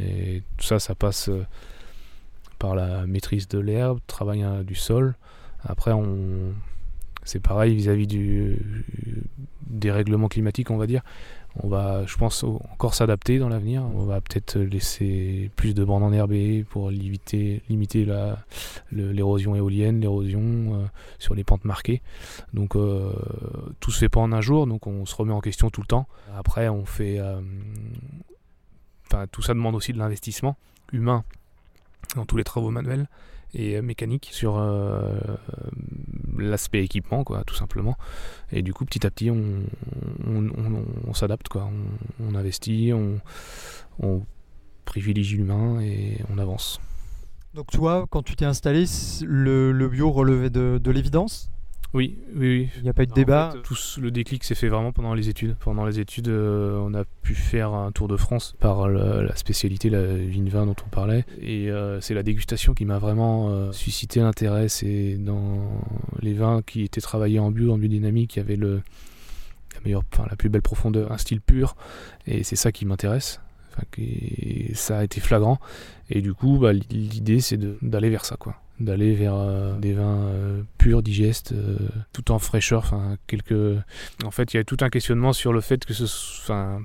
[0.00, 1.44] Et tout ça, ça passe euh,
[2.58, 5.14] par la maîtrise de l'herbe, travail hein, du sol.
[5.64, 6.52] Après, on...
[7.24, 8.58] c'est pareil vis-à-vis du...
[9.66, 11.02] des règlements climatiques, on va dire.
[11.62, 13.84] On va, je pense, encore s'adapter dans l'avenir.
[13.94, 17.62] On va peut-être laisser plus de bandes enherbées pour limiter,
[18.90, 20.84] l'érosion éolienne, l'érosion euh,
[21.20, 22.02] sur les pentes marquées.
[22.54, 23.12] Donc euh,
[23.78, 25.86] tout se fait pas en un jour, donc on se remet en question tout le
[25.86, 26.08] temps.
[26.36, 27.40] Après, on fait, euh,
[29.30, 30.56] tout ça demande aussi de l'investissement
[30.92, 31.22] humain
[32.16, 33.06] dans tous les travaux manuels
[33.54, 35.18] et euh, mécaniques sur euh,
[36.36, 37.96] l'aspect équipement, quoi, tout simplement.
[38.52, 39.62] Et du coup, petit à petit, on,
[40.26, 41.70] on, s'adapte, quoi.
[42.20, 44.22] On, investit, on,
[44.84, 46.80] privilégie l'humain et on avance.
[47.54, 48.84] Donc toi, quand tu t'es installé,
[49.22, 51.50] le, le bio relevait de, de l'évidence?
[51.94, 52.68] Oui, oui, oui.
[52.78, 55.14] Il n'y a pas eu de débat fait, ce- le déclic s'est fait vraiment pendant
[55.14, 55.54] les études.
[55.60, 59.90] Pendant les études, euh, on a pu faire un tour de France par la spécialité,
[59.90, 61.24] la vigne vin dont on parlait.
[61.40, 64.68] Et euh, c'est la dégustation qui m'a vraiment euh, suscité l'intérêt.
[64.68, 65.80] C'est dans
[66.20, 68.82] les vins qui étaient travaillés en bio, en biodynamique, il y avait le,
[69.74, 71.76] la, meilleure, enfin, la plus belle profondeur, un style pur.
[72.26, 73.40] Et c'est ça qui m'intéresse.
[73.72, 73.84] Enfin,
[74.74, 75.60] ça a été flagrant.
[76.10, 80.26] Et du coup, bah, l'idée, c'est d'aller vers ça, quoi d'aller vers euh, des vins
[80.26, 81.76] euh, purs, digestes, euh,
[82.12, 82.94] tout en fraîcheur.
[83.26, 83.78] Quelques.
[84.24, 86.04] En fait, il y a tout un questionnement sur le fait que ce.
[86.04, 86.80] Enfin,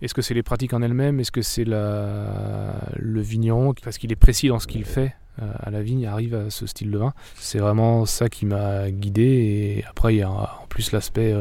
[0.00, 1.20] est-ce que c'est les pratiques en elles-mêmes?
[1.20, 2.76] Est-ce que c'est la...
[2.96, 5.14] le vigneron parce qu'il est précis dans ce qu'il fait
[5.60, 9.22] à la vigne arrive à ce style de vin C'est vraiment ça qui m'a guidé.
[9.22, 11.32] Et après, il y a en plus l'aspect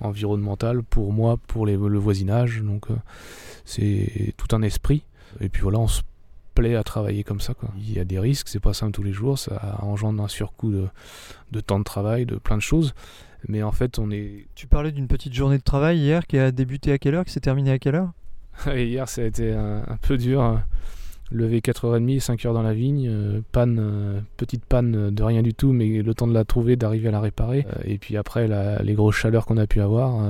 [0.00, 2.62] environnemental pour moi, pour le voisinage.
[2.62, 2.86] Donc,
[3.64, 5.04] c'est tout un esprit.
[5.40, 6.02] Et puis voilà, on se
[6.54, 7.54] plaît à travailler comme ça.
[7.54, 7.70] Quoi.
[7.78, 10.70] Il y a des risques, c'est pas simple tous les jours, ça engendre un surcoût
[10.70, 10.86] de,
[11.52, 12.94] de temps de travail, de plein de choses.
[13.48, 14.46] Mais en fait, on est.
[14.54, 17.32] Tu parlais d'une petite journée de travail hier qui a débuté à quelle heure, qui
[17.32, 18.12] s'est terminée à quelle heure?
[18.76, 20.60] Hier, ça a été un, un peu dur.
[21.30, 25.72] Lever 4h30, 5h dans la vigne, euh, panne, euh, petite panne de rien du tout,
[25.72, 27.66] mais le temps de la trouver, d'arriver à la réparer.
[27.70, 30.22] Euh, et puis après, la- les grosses chaleurs qu'on a pu avoir,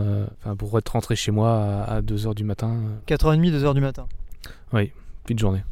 [0.57, 4.07] pour être rentré chez moi à, 2h du matin, euh, 4h30, 2h du matin?
[5.25, 5.65] petite journée.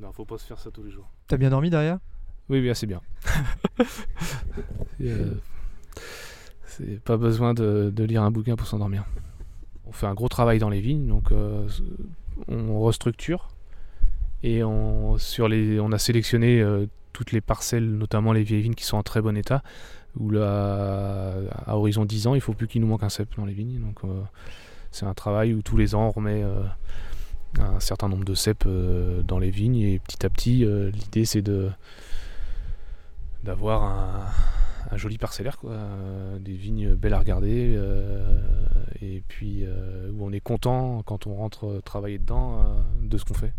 [0.00, 1.08] Non, faut pas se faire ça tous les jours.
[1.26, 1.98] T'as bien dormi derrière?
[2.48, 3.00] Oui, oui, c'est bien.
[4.98, 5.34] C'est, euh,
[6.64, 9.04] c'est pas besoin de, de lire un bouquin pour s'endormir.
[9.86, 11.68] On fait un gros travail dans les vignes, donc euh,
[12.48, 13.48] on restructure
[14.42, 18.74] et on, sur les, on a sélectionné euh, toutes les parcelles, notamment les vieilles vignes
[18.74, 19.62] qui sont en très bon état,
[20.18, 21.34] où là,
[21.66, 23.80] à horizon 10 ans, il faut plus qu'il nous manque un cep dans les vignes.
[23.80, 24.22] Donc euh,
[24.90, 26.62] c'est un travail où tous les ans on remet euh,
[27.58, 31.24] un certain nombre de cèpes euh, dans les vignes et petit à petit euh, l'idée
[31.24, 31.70] c'est de
[33.42, 34.26] d'avoir un,
[34.90, 38.38] un joli parcellaire, quoi, euh, des vignes belles à regarder euh,
[39.00, 42.64] et puis euh, où on est content quand on rentre travailler dedans euh,
[43.08, 43.52] de ce qu'on fait.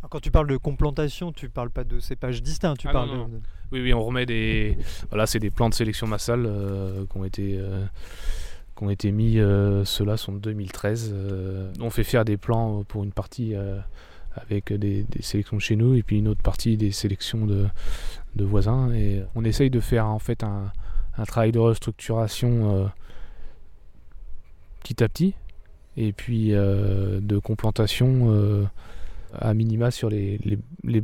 [0.00, 3.08] Alors, quand tu parles de complantation, tu parles pas de cépages distincts, tu Ah, parles
[3.08, 3.40] non, de-.
[3.72, 4.76] Oui, oui, on remet des.
[5.08, 7.58] Voilà, c'est des plans de sélection massale euh, qui ont été.
[8.76, 11.12] Euh, qui ont été mis, euh, ceux-là sont de 2013.
[11.14, 13.78] euh, on fait faire des plans pour une partie euh,
[14.34, 17.68] avec des, sélections chez nous et puis une autre partie des sélections de,
[18.38, 18.92] voisins.
[18.92, 20.72] Et on essaye de faire en fait un,
[21.26, 22.86] travail de restructuration euh,
[24.82, 25.34] petit à petit
[25.96, 28.64] et puis euh, de complantation euh,
[29.32, 30.38] à minima sur les,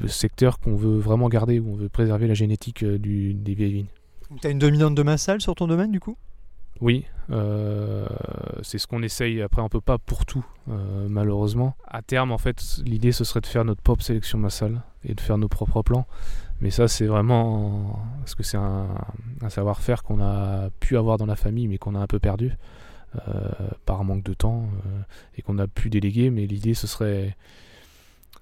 [0.09, 3.73] secteurs qu'on veut vraiment garder, où on veut préserver la génétique euh, du- des vieilles
[3.73, 3.87] vignes.
[4.41, 6.17] Tu as une dominante de massal sur ton domaine du coup?
[6.83, 8.07] Oui, euh,
[8.63, 9.41] c'est ce qu'on essaye.
[9.41, 11.77] Après, on peut pas pour tout, euh, malheureusement.
[11.87, 15.21] À terme, en fait, l'idée ce serait de faire notre propre sélection massale et de
[15.21, 16.07] faire nos propres plans.
[16.61, 18.89] Mais ça, c'est vraiment parce que c'est un,
[19.43, 22.53] un savoir-faire qu'on a pu avoir dans la famille, mais qu'on a un peu perdu
[23.29, 23.51] euh,
[23.87, 24.65] par manque de temps
[25.37, 26.31] et qu'on a pu déléguer.
[26.31, 27.37] Mais l'idée, ce serait,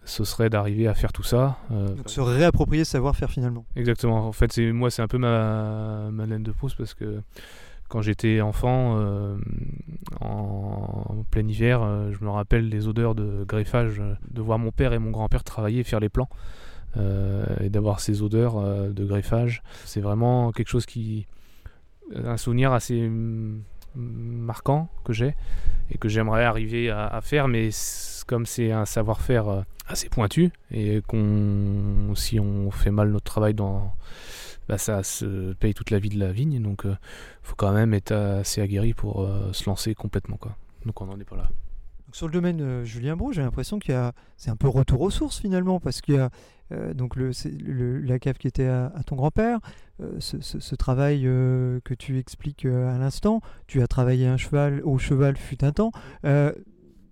[0.05, 1.59] ce serait d'arriver à faire tout ça.
[1.72, 3.66] euh, Donc se réapproprier savoir-faire finalement.
[3.76, 4.26] Exactement.
[4.26, 7.22] En fait, c'est moi, c'est un peu ma, ma laine de pouce parce que
[7.90, 9.37] quand j'étais enfant, euh,
[10.20, 14.70] en plein hiver, euh, je me rappelle les odeurs de greffage, euh, de voir mon
[14.70, 16.31] père et mon grand-père travailler, faire les plans,
[17.61, 19.62] et d'avoir ces odeurs de greffage.
[19.85, 21.26] C'est vraiment quelque chose qui,
[22.16, 23.62] un souvenir assez mm,
[23.94, 25.37] marquant que j'ai
[25.92, 27.70] et que j'aimerais arriver à, à faire, mais
[28.26, 33.92] comme c'est un savoir-faire assez pointu et qu'on, si on fait mal notre travail dans
[34.70, 36.96] bah, ça se paye toute la vie de la vigne, donc il
[37.42, 40.37] faut quand même être assez aguerri pour euh, se lancer complètement.
[40.37, 40.56] Quoi.
[40.87, 41.48] Donc on n'en est pas là.
[42.12, 45.00] Sur le domaine euh, Julien Brou, j'ai l'impression qu'il y a c'est un peu retour
[45.00, 46.30] aux sources finalement parce qu'il y a
[46.70, 47.33] euh, donc le,
[47.98, 49.59] la cave qui était à, ton grand-père,
[50.00, 54.83] euh, ce, travail euh, que tu expliques euh, à l'instant, tu as travaillé un cheval
[54.85, 55.90] au cheval fut un temps.
[56.24, 56.52] Euh,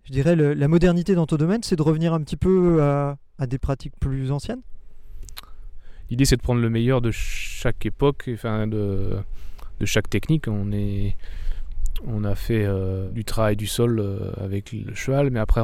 [0.05, 3.59] je dirais la modernité dans ton domaine, c'est de revenir un petit peu à des
[3.59, 4.62] pratiques plus anciennes?
[6.11, 9.18] L'idée c'est de prendre le meilleur de chaque époque, enfin de,
[9.85, 10.47] chaque technique.
[10.49, 15.61] On, a fait euh, du travail du sol euh, avec le cheval, mais après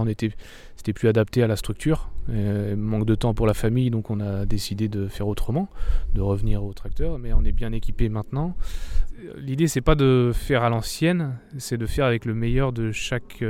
[0.76, 2.11] c'était plus adapté à la structure.
[2.30, 5.68] Euh, manque de temps pour la famille, donc on a décidé de faire autrement,
[6.14, 7.18] de revenir au tracteur.
[7.18, 8.57] Mais on est bien équipé maintenant.
[9.37, 13.42] L'idée c'est pas de faire à l'ancienne, c'est de faire avec le meilleur de chaque,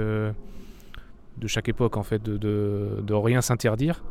[1.39, 4.05] de chaque époque en fait, de, rien s'interdire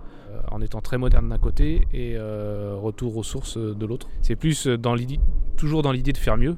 [0.52, 4.10] en étant très moderne d'un côté et euh, retour aux sources euh, de l'autre.
[4.22, 5.20] C'est plus euh, dans l'idée,
[5.58, 6.58] toujours dans l'idée de faire mieux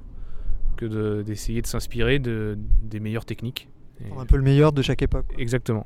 [0.77, 3.69] que de- d'essayer de, s'inspirer de, des meilleures techniques.
[4.07, 5.25] Prendre un peu le meilleur de chaque époque.
[5.37, 5.85] Exactement.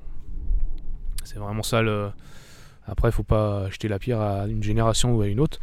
[1.23, 2.09] C'est vraiment ça le.
[2.85, 5.59] Après, il faut pas jeter la pierre à une génération ou à une autre.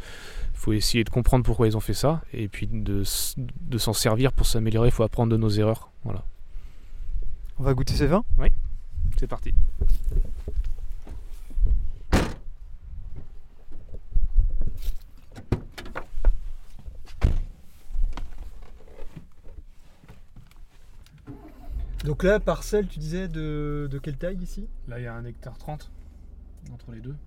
[0.53, 3.03] Il faut essayer de comprendre pourquoi ils ont fait ça et puis de,
[3.37, 4.87] de s'en servir pour s'améliorer.
[4.87, 5.91] Il faut apprendre de nos erreurs.
[6.05, 6.23] Voilà.
[7.59, 8.23] On va goûter ces vins?
[9.19, 9.53] C'est parti.
[22.07, 24.65] Donc là, parcelle, tu disais de, de quelle taille ici?
[24.87, 25.91] Là, il y a un hectare 30
[26.71, 27.17] entre les deux.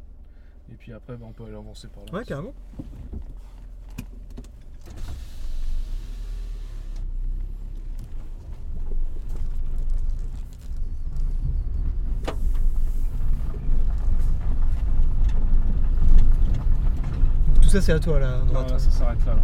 [0.72, 2.18] Et puis après, bah, on peut aller avancer par là.
[2.18, 2.54] Ouais, carrément.
[17.60, 18.62] Tout ça, c'est à toi là, à droite.
[18.62, 19.34] Voilà, ça s'arrête là.
[19.34, 19.42] là.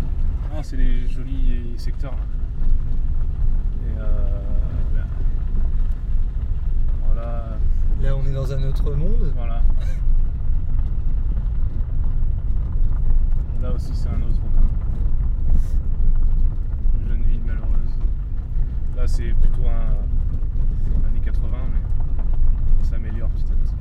[0.56, 2.12] Ah, c'est des jolis secteurs.
[2.12, 2.18] Là.
[3.82, 4.35] Et euh, là.
[7.16, 7.56] Voilà.
[8.02, 9.32] Là, on est dans un autre monde.
[9.34, 9.62] Voilà.
[13.62, 14.68] Là aussi, c'est un autre rodin.
[17.00, 17.96] Une jeune ville malheureuse.
[18.96, 23.74] Là, c'est plutôt un années 80, mais ça s'améliore petit à petit.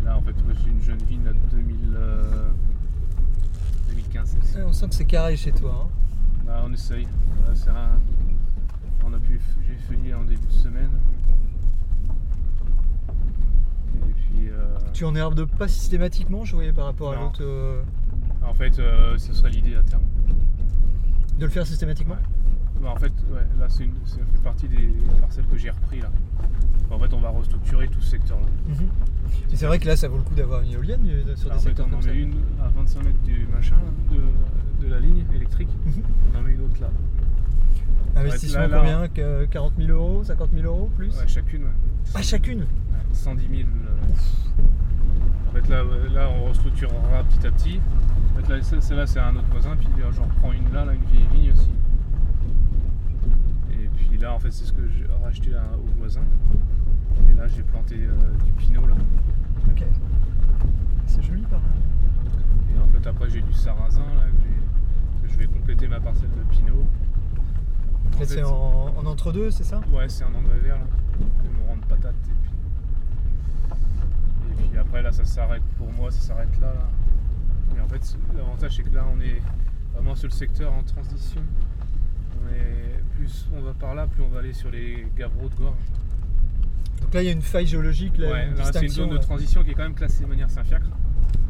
[0.00, 0.34] Et là, en fait,
[0.64, 2.50] j'ai une jeune ville de 2000, euh,
[3.90, 4.28] 2015.
[4.30, 4.56] celle-ci.
[4.56, 5.86] Ouais, on sent que c'est carré chez toi.
[5.86, 6.46] hein.
[6.46, 7.04] Là, on essaye.
[7.04, 8.00] Là, c'est un...
[9.10, 10.90] On a pu j'ai feuillé en début de semaine.
[14.08, 17.22] Et puis, euh, Tu en herbes pas systématiquement, je voyais par rapport à Non.
[17.24, 17.40] l'autre.
[17.42, 17.82] euh,
[18.46, 20.02] en fait, euh, ce serait l'idée à terme.
[21.38, 22.16] de le faire systématiquement?
[22.16, 22.82] Ouais.
[22.82, 24.88] Bah, en fait, ouais, là, c'est une- ça fait partie des
[25.22, 26.10] parcelles que j'ai repris là.
[26.90, 28.46] En fait, on va restructurer tout ce secteur-là.
[28.68, 28.88] Mhm.
[29.50, 31.54] Mais c'est vrai que là, ça vaut le coup d'avoir une éolienne euh, sur Là,
[31.54, 32.10] des en fait, secteurs on en comme ça.
[32.10, 33.76] met une à 25 mètres du machin,
[34.12, 35.70] de, de la ligne électrique.
[35.86, 36.02] Mhm.
[36.34, 36.90] On en met une autre là.
[38.16, 41.62] Investissement là, là, combien que 40 000 euros 50 000 euros plus Ouais, chacune.
[41.64, 41.70] ouais.
[42.14, 42.66] Ah, chacune Ouais,
[43.12, 43.60] 110 000.
[43.62, 44.12] euh.
[45.48, 45.82] En fait, là,
[46.14, 47.80] là, on restructurera petit à petit.
[48.36, 49.76] En fait, là, celle-là, c'est un autre voisin.
[49.76, 51.70] Puis euh, j'en reprends une là, là, une vieille vigne aussi.
[53.72, 56.20] Et puis là, en fait, c'est ce que j'ai racheté à- au voisin.
[57.30, 58.94] Et là, j'ai planté euh, du pinot là.
[59.70, 59.84] Ok.
[61.06, 61.66] C'est joli par là.
[62.74, 64.22] Et en fait, après, j'ai du sarrasin là.
[65.22, 66.86] Que je vais compléter ma parcelle de pinot.
[68.14, 69.80] En fait, c'est en, en entre-deux, c'est ça?
[69.92, 70.86] Ouais, c'est un engrais vert là.
[71.58, 72.14] Mon rang de patate.
[72.14, 72.50] Et puis...
[74.64, 76.88] et puis après, là, ça s'arrête pour moi, ça s'arrête là, là.
[77.76, 79.40] Et en fait, l'avantage, c'est que là, on est
[79.94, 81.42] vraiment sur le secteur en transition.
[82.42, 83.00] On est...
[83.16, 85.76] Plus on va par là, plus on va aller sur les gavreaux de gorge.
[87.02, 89.62] Donc là, il y a une faille géologique, là, ouais, c'est une zone de transition
[89.62, 90.88] qui est quand même classée de manière Saint-Fiacre.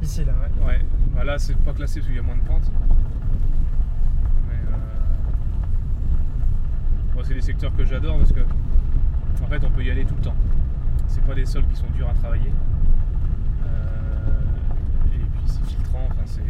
[0.03, 0.51] Ici, là, ouais.
[0.67, 0.81] Ouais,
[1.15, 2.69] bah là, c'est pas classé parce qu'il y a moins de pente.
[4.49, 4.59] Mais
[7.10, 7.10] euh...
[7.21, 10.15] moi, c'est des secteurs que j'adore parce que, en fait, on peut y aller tout
[10.15, 10.35] le temps.
[11.07, 12.51] C'est pas des sols qui sont durs à travailler.
[13.67, 14.41] Euh,
[15.13, 16.41] Et puis, c'est filtrant, enfin, c'est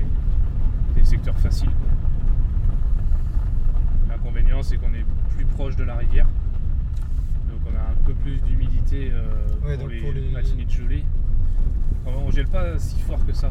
[0.94, 1.70] des secteurs faciles.
[4.08, 5.04] L'inconvénient, c'est qu'on est
[5.34, 6.26] plus proche de la rivière.
[7.48, 9.24] Donc, on a un peu plus d'humidité euh,
[9.66, 11.04] Ouais, pour, les pour les- matinées de gelée.
[12.06, 13.50] On, on gèle pas si fort que ça.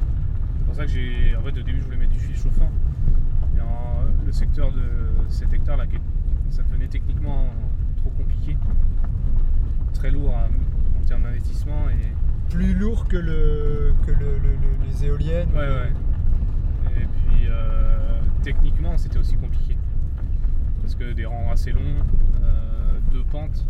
[0.58, 1.36] C'est pour ça que j'ai.
[1.36, 2.70] En fait, au début, je voulais mettre du fil chauffant.
[3.54, 4.82] Mais en- le secteur de
[5.28, 6.02] cet hectare-là, qui est-
[6.50, 7.48] ça devenait techniquement
[7.98, 8.58] trop compliqué.
[9.94, 10.48] Très lourd à-
[11.00, 11.90] en termes d'investissement.
[11.90, 12.14] Et,
[12.50, 15.50] Plus lourd que, le, que le, le- le- les éoliennes.
[15.52, 15.94] ouais, ouais.
[16.98, 19.78] Et puis, euh, techniquement, c'était aussi compliqué.
[20.82, 21.82] Parce que des rangs assez longs,
[22.42, 23.66] euh, deux pentes,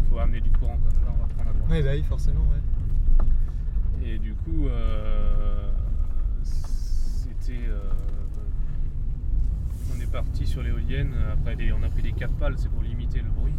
[0.00, 0.76] il faut amener du courant.
[0.82, 0.90] Quoi.
[1.06, 1.70] Là, on va prendre à droite.
[1.70, 4.06] Ouais, bah oui, forcément, ouais.
[4.10, 5.70] Et du coup, euh,
[6.42, 7.52] c'était.
[10.08, 11.14] Euh, est parti sur l'éolienne.
[11.32, 13.54] Après, on a pris des 4 pales, c'est pour limiter le bruit.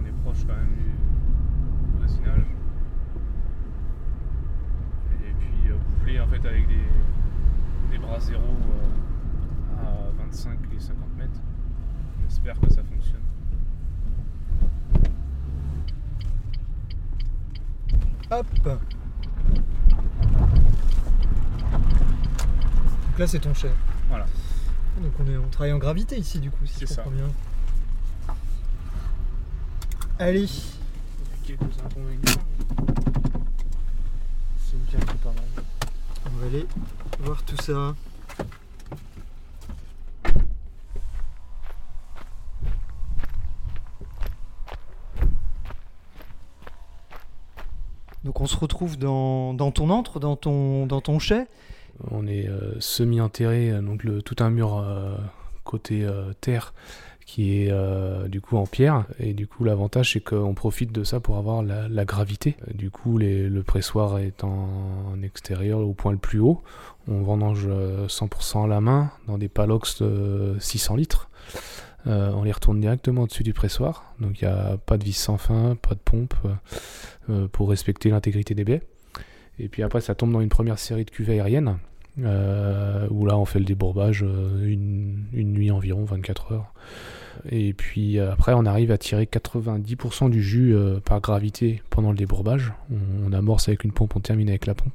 [0.00, 2.46] On est proche quand même du voisinage.
[5.26, 6.84] Et puis, euh, couplé en fait avec des,
[7.90, 11.40] des bras zéro euh, à 25 et 50 mètres.
[12.22, 13.20] On espère que ça fonctionne.
[18.30, 18.78] Hop Donc
[23.18, 23.72] là, c'est ton chef.
[24.08, 24.26] Voilà.
[25.00, 27.02] Donc on, est, on travaille en gravité ici, du coup, si ça.
[27.04, 27.30] bien.
[30.18, 32.42] Allez, Il y a quelques inconvénients.
[34.58, 35.64] C'est une pierre qui est pas mal.
[36.26, 36.66] on va aller
[37.20, 37.94] voir tout ça.
[48.22, 51.46] Donc on se retrouve dans, dans ton antre, dans ton, dans ton chai.
[52.10, 55.16] On est euh, semi-enterré, euh, donc le, tout un mur euh,
[55.64, 56.06] côté
[56.40, 56.74] terre
[57.26, 57.72] qui est
[58.28, 59.04] du coup en pierre.
[59.20, 62.56] Et du coup, l'avantage, c'est qu'on profite de ça pour avoir la, gravité.
[62.74, 66.60] Du coup, le pressoir est en, extérieur au point le plus haut.
[67.06, 71.30] On vendange euh, 100% à la main dans des palox de 600 litres.
[72.06, 74.12] On les retourne directement au-dessus du pressoir.
[74.18, 76.34] Donc il n'y a pas de vis sans fin, pas de pompe
[77.52, 78.82] pour respecter l'intégrité des baies.
[79.60, 81.76] Et puis après, ça tombe dans une première série de cuvées aériennes,
[82.24, 86.72] euh, où là, on fait le débourbage euh, une, nuit environ, 24 heures.
[87.50, 92.16] Et puis euh, après, on arrive à tirer 90% du jus par gravité pendant le
[92.16, 92.72] débourbage.
[93.26, 94.92] On, amorce avec une pompe, on termine avec la pompe.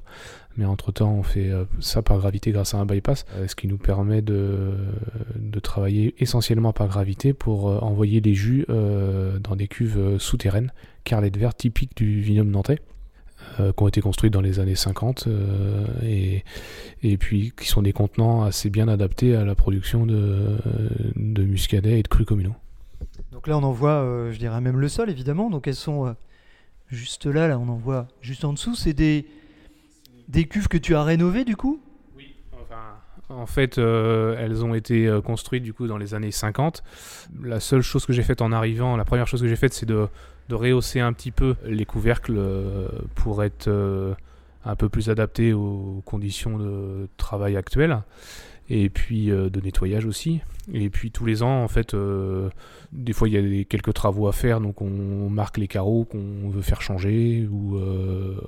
[0.58, 4.22] Mais entre-temps, on fait ça par gravité grâce à un bypass, ce qui nous permet
[4.22, 4.74] de,
[5.62, 10.72] travailler essentiellement par gravité pour envoyer les jus dans des cuves souterraines,
[11.04, 12.80] carlettes vertes typiques du vignoble nantais
[13.60, 16.44] euh, qui ont été construites dans les années 50 euh, et,
[17.04, 20.58] et puis qui sont des contenants assez bien adaptés à la production de,
[21.16, 22.56] de muscadet et de crus communaux.
[23.32, 25.50] Donc là, on en voit, euh, je dirais même le sol, évidemment.
[25.50, 26.14] Donc elles sont euh,
[26.88, 28.76] juste là, là, on en voit juste en dessous.
[28.76, 29.28] C'est des,
[30.28, 31.82] des cuves que tu as rénovées, du coup?
[32.16, 32.96] Oui, enfin,
[33.30, 36.84] en fait, euh, elles ont été construites du coup dans les années 50.
[37.44, 39.86] La seule chose que j'ai faite en arrivant, la première chose que j'ai faite, c'est
[39.86, 40.08] de,
[40.50, 44.14] de rehausser un petit peu les couvercles euh, pour être euh,
[44.64, 48.02] un peu plus adaptés aux conditions de travail actuelles.
[48.68, 50.42] Et puis euh, de nettoyage aussi.
[50.74, 51.96] Et puis tous les ans, en fait,
[52.92, 56.50] des fois il y a quelques travaux à faire, donc on marque les carreaux qu'on
[56.50, 57.80] veut faire changer ou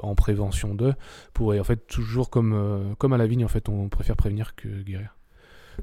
[0.01, 0.95] en prévention de
[1.35, 4.67] pour en fait toujours comme comme à la vigne en fait on préfère prévenir que
[4.81, 5.17] guérir.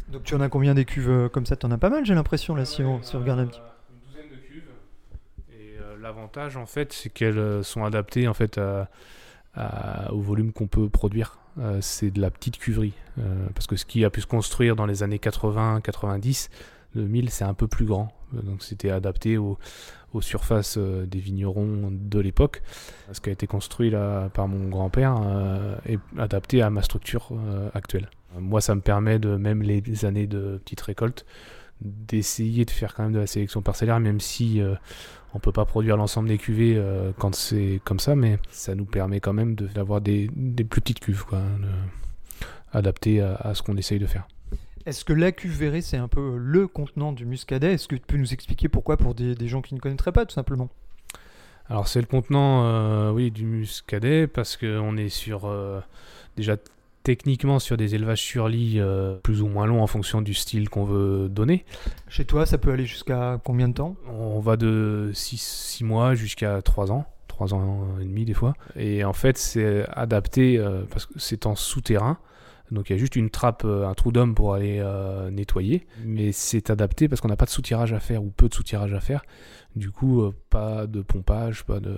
[0.08, 1.56] Donc tu en as combien des cuves comme ça?
[1.56, 3.60] Tu en as pas mal, j'ai l'impression, là, si on, si on regarde un petit
[3.90, 4.62] Une douzaine de cuves.
[5.52, 8.60] Et euh, l'avantage en fait c'est qu'elles euh, sont adaptées en fait
[10.10, 11.38] au volume qu'on peut produire.
[11.60, 14.74] Euh, c'est de la petite cuverie Euh, parce que ce qui a pu se construire
[14.74, 16.50] dans les années 80-90
[16.96, 18.12] Le 1000, c'est un peu plus grand.
[18.32, 19.56] Donc c'était adapté aux,
[20.20, 22.62] surfaces des vignerons de l'époque.
[23.12, 25.14] Ce qui a été construit là par mon grand-père
[25.86, 27.32] est adapté à ma structure
[27.74, 28.08] actuelle.
[28.38, 31.26] Moi, ça me permet de, même les années de petite récolte,
[31.84, 34.74] d'essayer de faire quand même de la sélection parcellaire, même si euh,
[35.34, 38.86] on peut pas produire l'ensemble des cuvées euh, quand c'est comme ça, mais ça nous
[38.86, 43.54] permet quand même de- d'avoir des, des plus petites cuves, quoi, de- adaptées à, à
[43.54, 44.26] ce qu'on essaye de faire.
[44.86, 47.72] Est-ce que la cuve verrée, c'est un peu le contenant du muscadet?
[47.72, 50.26] Est-ce que tu peux nous expliquer pourquoi pour des, des gens qui ne connaîtraient pas,
[50.26, 50.68] tout simplement?
[51.70, 55.80] Alors c'est le contenant, euh, oui, du muscadet parce qu'on est sur euh,
[56.36, 56.58] déjà
[57.04, 60.68] techniquement sur des élevages sur lit euh, plus ou moins longs en fonction du style
[60.68, 61.64] qu'on veut donner.
[62.08, 63.94] Chez toi, ça peut aller jusqu'à combien de temps?
[64.08, 67.06] On va de 6 mois jusqu'à 3 ans.
[67.28, 68.54] 3 ans et demi des fois.
[68.74, 72.18] Et en fait, c'est adapté euh, parce que c'est en souterrain.
[72.74, 75.86] Donc il y a juste une trappe, euh, un trou d'homme pour aller euh, nettoyer.
[76.04, 78.92] Mais c'est adapté parce qu'on n'a pas de soutirage à faire ou peu de soutirage
[78.92, 79.24] à faire.
[79.76, 81.96] Du coup, euh, pas de pompage, pas de.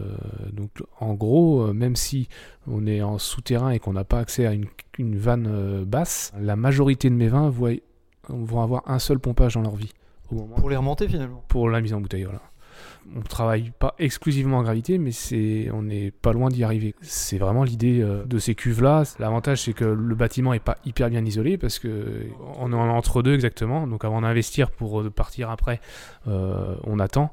[0.53, 0.70] Donc
[1.01, 2.29] en gros, même si
[2.66, 4.66] on est en souterrain et qu'on n'a pas accès à une,
[4.99, 7.51] une vanne basse, la majorité de mes vins
[8.29, 9.93] vont avoir un seul pompage dans leur vie.
[10.31, 11.45] Au moment Pour les remonter, finalement.
[11.49, 12.24] pour la mise en bouteille.
[12.24, 12.43] Voilà.
[13.14, 16.94] On travaille pas exclusivement en gravité, mais c'est, on n'est pas loin d'y arriver.
[17.00, 19.04] C'est vraiment l'idée euh, de ces cuves-là.
[19.18, 22.26] L'avantage, c'est que le bâtiment est pas hyper bien isolé parce que
[22.59, 23.86] on est en entre deux exactement.
[23.86, 25.80] Donc avant d'investir pour euh, partir après,
[26.28, 27.32] euh, on attend.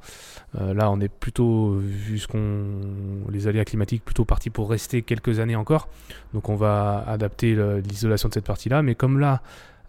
[0.60, 5.40] Là, on est plutôt, vu ce qu'on, les aléas climatiques, plutôt parti pour rester quelques
[5.40, 5.88] années encore.
[6.36, 8.84] Donc on va adapter l'isolation de cette partie-là.
[8.84, 9.42] Mais comme là,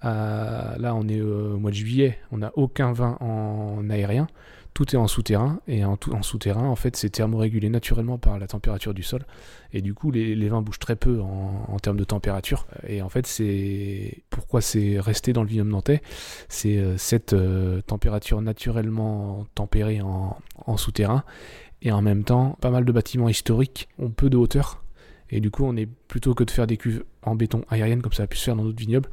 [0.05, 4.27] euh, là, on est au mois de juillet, on n'a aucun vin en aérien.
[4.75, 8.93] Tout est en souterrain, et en, souterrain, en fait, c'est thermorégulé naturellement par la température
[8.93, 9.25] du sol.
[9.73, 12.67] Et du coup, les, vins bougent très peu en, termes de température.
[12.89, 16.03] Et en fait, c'est pourquoi c'est resté dans le vignoble nantais,
[16.49, 21.23] c'est euh, cette euh, température naturellement tempérée en souterrain,
[21.81, 24.84] et en même temps, pas mal de bâtiments historiques ont peu de hauteur.
[25.31, 28.13] Et du coup, on est plutôt que de faire des cuves en béton aérienne comme
[28.13, 29.09] ça a pu se faire dans d'autres vignobles,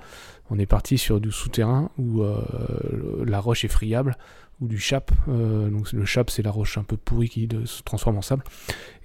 [0.50, 4.18] on est parti sur du souterrain où euh, la roche est friable,
[4.60, 5.12] ou du chap.
[5.30, 8.44] euh, donc le chap, c'est la roche un peu pourrie qui se transforme en sable,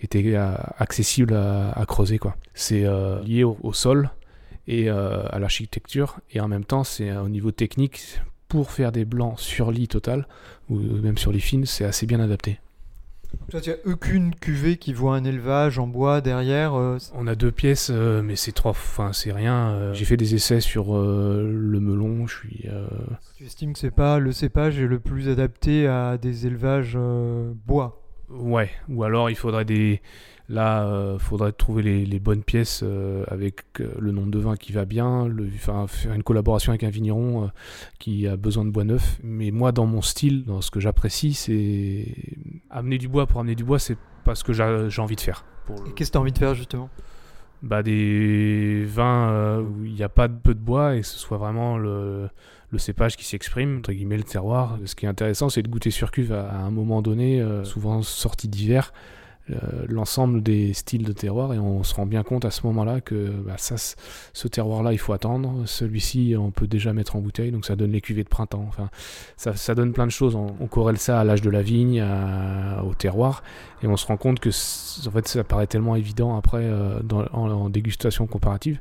[0.01, 2.37] était euh, accessible à, creuser quoi.
[2.53, 2.85] C'est
[3.25, 4.11] lié au, sol
[4.67, 9.39] et à l'architecture, et en même temps, c'est au niveau technique pour faire des blancs
[9.39, 10.27] sur lit total
[10.69, 12.59] ou même sur lit fines, c'est assez bien adapté.
[13.51, 16.75] Toi, tu n'as aucune cuvée qui voit un élevage en bois derrière.
[16.75, 19.69] euh, On a deux pièces, euh, mais c'est trois, enfin c'est rien.
[19.71, 22.27] euh, J'ai fait des essais sur le melon.
[22.27, 22.69] Je suis
[23.37, 26.99] tu estimes que c'est pas le cépage est le plus adapté à des élevages
[27.67, 28.03] bois?
[28.29, 30.03] Ouais, ou alors il faudrait des.
[30.49, 34.55] Là, euh, faudrait trouver les, les bonnes pièces euh, avec euh, le nombre de vins
[34.55, 37.51] qui va bien, le, enfin, faire une collaboration avec un vigneron
[37.99, 39.19] qui a besoin de bois neuf.
[39.25, 42.15] Mais moi, dans mon style, dans ce que j'apprécie, c'est
[42.71, 45.21] amener du bois pour amener du bois, c'est pas ce que j'a- j'ai envie de
[45.21, 45.45] faire.
[45.65, 46.91] Pour le- Et qu'est-ce que tu as envie de faire justement?
[47.63, 51.07] Bah, des vins euh, où il n'y a pas de peu de bois et que
[51.07, 52.29] ce soit vraiment le,
[52.71, 54.79] le cépage qui s'exprime, entre guillemets le terroir.
[54.85, 57.65] Ce qui est intéressant, c'est de goûter sur cuve à, à un moment donné, euh,
[57.65, 58.93] souvent sorti d'hiver,
[59.89, 63.31] l'ensemble des styles de terroir et on se rend bien compte à ce moment-là que
[63.31, 63.77] bah, ça,
[64.33, 65.63] ce terroir-là, il faut attendre.
[65.67, 68.65] Celui-ci, on peut déjà mettre en bouteille, donc ça donne les cuvées de printemps.
[68.69, 68.91] Enfin,
[69.37, 70.35] ça, ça donne plein de choses.
[70.35, 72.05] On, on corrèle ça à l'âge de la vigne,
[72.85, 73.43] au terroir,
[73.83, 74.51] et on se rend compte que
[75.07, 77.01] en fait, ça paraît tellement évident après euh,
[77.33, 78.81] en, dégustation comparative.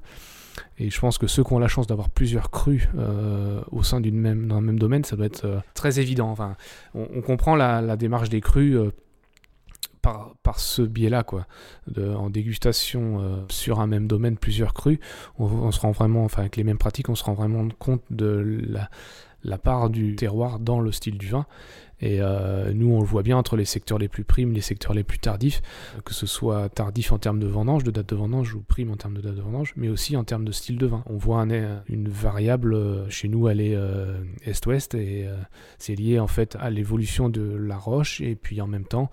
[0.77, 3.99] Et je pense que ceux qui ont la chance d'avoir plusieurs crus euh, au sein
[3.99, 6.29] d'une même, d'un même domaine, ça doit être euh, très évident.
[6.29, 6.55] Enfin,
[6.93, 8.91] on, comprend la, la démarche des crus euh,
[10.43, 11.47] par, ce biais-là, quoi.
[11.97, 14.99] En dégustation euh, sur un même domaine, plusieurs crus,
[15.37, 18.61] on, se rend vraiment, enfin avec les mêmes pratiques, on se rend vraiment compte de
[19.43, 21.45] la, part du terroir dans le style du vin.
[22.01, 24.93] Et euh, nous, on le voit bien entre les secteurs les plus primes, les secteurs
[24.93, 25.61] les plus tardifs,
[26.03, 28.97] que ce soit tardif en termes de vendange, de date de vendange, ou prime en
[28.97, 31.03] termes de date de vendange, mais aussi en termes de style de vin.
[31.05, 33.77] On voit un- une variable, euh, chez nous, elle est
[34.45, 35.27] est-ouest, et
[35.77, 39.09] c'est lié en fait à l'évolution de la roche, et puis en même temps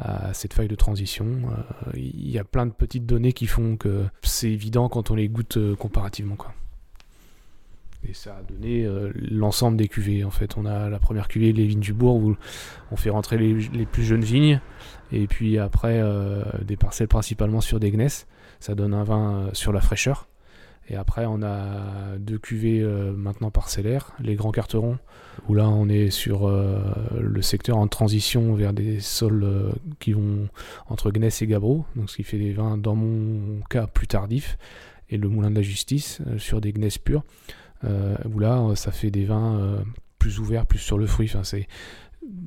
[0.00, 1.26] à cette faille de transition.
[1.26, 5.14] Euh, Il y a plein de petites données qui font que c'est évident quand on
[5.14, 6.36] les goûte euh, comparativement.
[8.08, 10.24] Et ça a donné euh, l'ensemble des cuvées.
[10.24, 12.36] En fait, on a la première cuvée, les vignes du bourg, où
[12.90, 14.60] on fait rentrer les, plus jeunes vignes,
[15.12, 16.02] et puis après
[16.62, 18.26] des parcelles principalement sur des gneiss.
[18.58, 20.29] Ça donne un vin sur la fraîcheur.
[20.90, 24.98] Et après, on a deux cuvées euh, maintenant parcellaires, les grands carterons,
[25.48, 26.80] où là, on est sur euh,
[27.20, 29.70] le secteur en transition vers des sols euh,
[30.00, 30.48] qui vont
[30.88, 34.58] entre gneiss et gabbro, donc ce qui fait des vins, dans mon cas, plus tardifs,
[35.08, 37.24] et le moulin de la justice sur des gneiss purs,
[37.82, 39.82] où là, ça fait des vins
[40.20, 41.26] plus ouvert, plus sur le fruit.
[41.28, 41.66] Enfin, c'est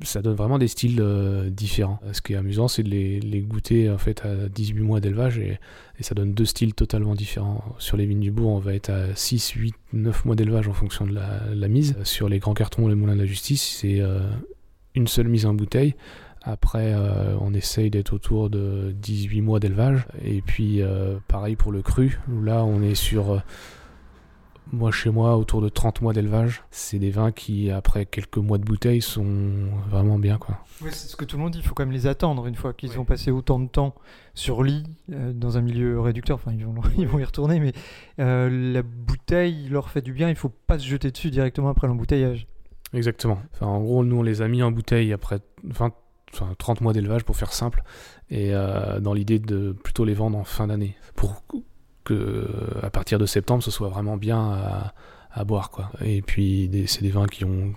[0.02, 2.00] ça donne vraiment des styles euh, différents.
[2.12, 5.58] Ce qui est amusant, c'est de les, goûter en fait à 18 mois d'élevage et,
[6.00, 7.64] ça donne deux styles totalement différents.
[7.78, 10.72] Sur les vignes du bourg, on va être à 6, 8, 9 mois d'élevage en
[10.72, 11.96] fonction de la, mise.
[12.02, 14.28] Sur les grands cartons, les moulins de la justice, c'est euh,
[14.94, 15.94] une seule mise en bouteille.
[16.42, 20.06] Après, euh, on essaye d'être autour de 18 mois d'élevage.
[20.22, 23.42] Et puis, euh, pareil pour le cru, où là, on est sur
[24.72, 28.58] moi, chez moi, autour de 30 mois d'élevage, c'est des vins qui, après quelques mois
[28.58, 29.26] de bouteille, sont
[29.88, 30.38] vraiment bien.
[30.38, 30.58] Quoi.
[30.82, 31.58] Oui, c'est ce que tout le monde dit.
[31.58, 32.98] Il faut quand même les attendre une fois qu'ils oui.
[32.98, 33.94] ont passé autant de temps
[34.34, 36.36] sur lit, euh, dans un milieu réducteur.
[36.36, 37.72] Enfin, ils vont, ils vont y retourner, mais
[38.20, 40.28] euh, la bouteille leur fait du bien.
[40.28, 42.46] Il ne faut pas se jeter dessus directement après l'embouteillage.
[42.94, 43.38] Exactement.
[43.52, 45.92] Enfin, en gros, nous, on les a mis en bouteille après 20,
[46.32, 47.82] enfin, 30 mois d'élevage, pour faire simple,
[48.30, 50.96] et euh, dans l'idée de plutôt les vendre en fin d'année.
[51.14, 51.42] Pour
[52.04, 52.46] que
[52.82, 54.94] à partir de septembre ce soit vraiment bien à,
[55.32, 55.90] à boire quoi.
[56.00, 57.72] Et puis c'est des vins qui ont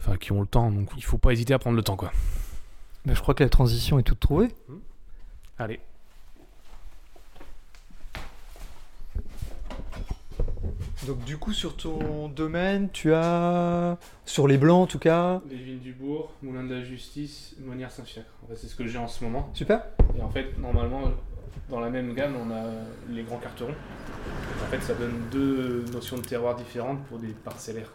[0.00, 2.12] enfin qui ont le temps donc il faut pas hésiter à prendre le temps quoi.
[3.04, 4.48] Mais je crois que la transition est toute trouvée.
[4.68, 4.74] Mmh.
[5.58, 5.80] allez.
[11.06, 15.40] Donc du coup sur ton domaine tu as sur les blancs en tout cas.
[15.50, 18.86] Les vignes du bourg moulin de la justice Monière Saint-Fiacre en fait, c'est ce que
[18.86, 19.50] j'ai en ce moment.
[19.52, 19.82] Super.
[20.16, 21.10] Et en fait normalement
[21.68, 22.64] dans la même gamme, on a
[23.08, 23.74] les grands carterons.
[24.62, 27.90] En fait, ça donne deux notions de terroir différentes pour des parcellaires.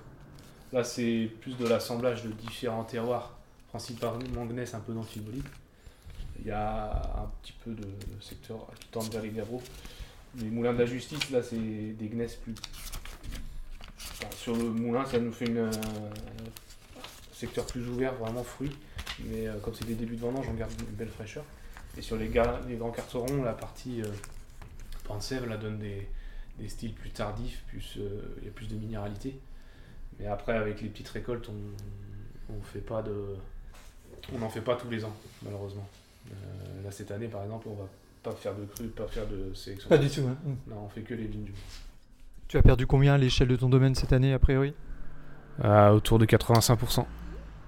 [0.74, 3.38] Là, c'est plus de l'assemblage de différents terroirs,
[3.70, 5.46] principalement gneiss, un peu d'antibolide.
[6.40, 7.88] Il y a un petit peu de
[8.20, 9.62] secteur qui tendent vers les Gavreaux.
[10.40, 12.56] Les moulins de la justice, là, c'est des gneiss plus.
[14.36, 15.72] Sur le moulin, ça nous fait une, euh,
[17.34, 18.76] secteur plus ouvert, vraiment fruit.
[19.26, 21.44] Mais euh, comme c'est des débuts de vendange, on garde une belle fraîcheur.
[21.98, 24.08] Et sur les, gars, les grands carterons, la partie euh,
[25.06, 26.08] Pansève, la donne des,
[26.60, 29.40] des, styles plus tardifs, plus il euh, y a plus de minéralité.
[30.20, 31.56] Mais après, avec les petites récoltes, on
[32.50, 33.36] on fait pas de,
[34.34, 35.88] on n'en fait pas tous les ans, malheureusement.
[36.30, 37.88] Euh, là, cette année, par exemple, on va
[38.24, 39.90] pas faire de cru, pas faire de sélection.
[39.90, 40.22] Pas du tout.
[40.28, 40.38] Hein.
[40.68, 41.54] Non, on fait que les vignes du.
[42.48, 44.74] Tu as perdu combien à l'échelle de ton domaine cette année, a priori?
[45.64, 47.06] Euh, Autour de 85%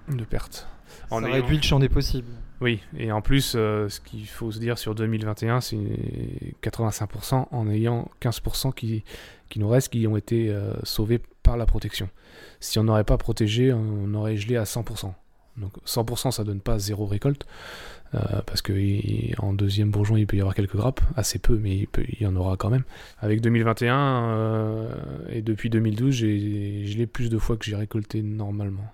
[0.09, 0.67] de pertes.
[1.09, 1.47] Ça en réduit ayant...
[1.49, 2.31] le champ des possibles.
[2.61, 5.77] Oui, et en plus, euh, ce qu'il faut se dire sur 2021, c'est
[6.61, 9.03] 85% en ayant 15% qui,
[9.49, 12.09] qui nous restent, qui ont été euh, sauvés par la protection.
[12.59, 15.13] Si on n'aurait pas protégé, on aurait gelé à 100%.
[15.57, 17.45] Donc 100%, ça donne pas zéro récolte,
[18.15, 21.87] euh, parce qu'en deuxième bourgeon, il peut y avoir quelques grappes, assez peu, mais il,
[21.87, 22.83] peut, il y en aura quand même.
[23.19, 24.89] Avec 2021 euh,
[25.29, 28.85] et depuis 2012, j'ai gelé plus de fois que j'ai récolté normalement.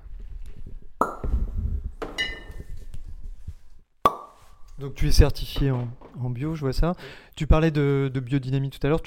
[4.80, 5.88] Donc tu es certifié en,
[6.19, 6.95] en, bio, je vois ça.
[7.36, 9.01] Tu parlais de, de biodynamie tout à l'heure.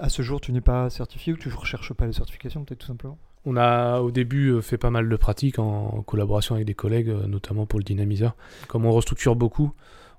[0.00, 2.80] À ce jour, tu n'es pas certifié ou tu ne recherches pas les certifications, peut-être
[2.80, 3.18] tout simplement?
[3.46, 7.66] On a au début fait pas mal de pratiques en collaboration avec des collègues, notamment
[7.66, 8.36] pour le dynamiseur.
[8.68, 9.72] Comme on restructure beaucoup,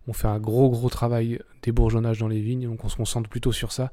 [0.08, 3.52] on fait un gros gros travail débourgeonnage dans les vignes, donc on se concentre plutôt
[3.52, 3.92] sur ça.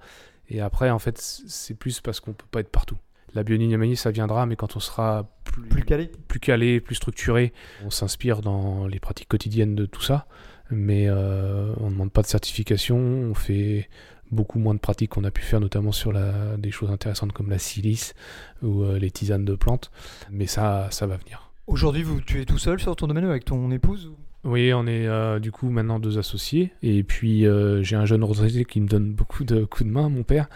[0.49, 2.97] Et après, en fait, c'est plus parce qu'on peut pas être partout.
[3.35, 7.55] La biodynamie, ça viendra, mais quand on sera plus, plus calé, plus calé, plus structuré,
[7.83, 10.27] on s'inspire dans les pratiques quotidiennes de tout ça
[10.73, 13.89] mais euh, on ne demande pas de certification, on fait
[14.31, 17.51] beaucoup moins de pratiques qu'on a pu faire, notamment sur la, des choses intéressantes comme
[17.51, 18.14] la silice
[18.62, 19.91] ou euh, les tisanes de plantes,
[20.31, 21.51] mais ça, ça va venir.
[21.66, 24.16] Aujourd'hui, tu es tout seul sur ton domaine avec ton épouse ou?
[24.45, 26.73] Oui, on est euh, du coup maintenant deux associés.
[26.83, 30.09] Et puis euh, j'ai un jeune retraité qui me donne beaucoup de coups de main,
[30.09, 30.49] mon père.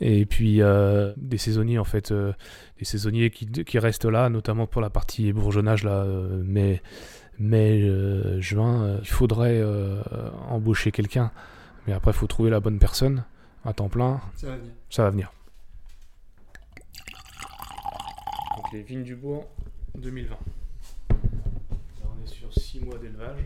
[0.00, 4.80] Et puis euh, des saisonniers en fait, des saisonniers qui, qui, restent là, notamment pour
[4.80, 6.06] la partie bourgeonnage là,
[6.44, 6.82] mais
[7.38, 10.02] mai, euh, juin, euh, il faudrait euh,
[10.48, 11.30] embaucher quelqu'un.
[11.86, 13.24] Mais après, il faut trouver la bonne personne
[13.64, 14.20] à temps plein.
[14.34, 14.72] Ça va venir.
[14.90, 15.32] Ça va venir.
[18.56, 19.48] Donc les vignes du bourg
[19.98, 20.30] 2020.
[20.30, 21.16] Là,
[22.04, 23.44] on est sur 6 mois d'élevage.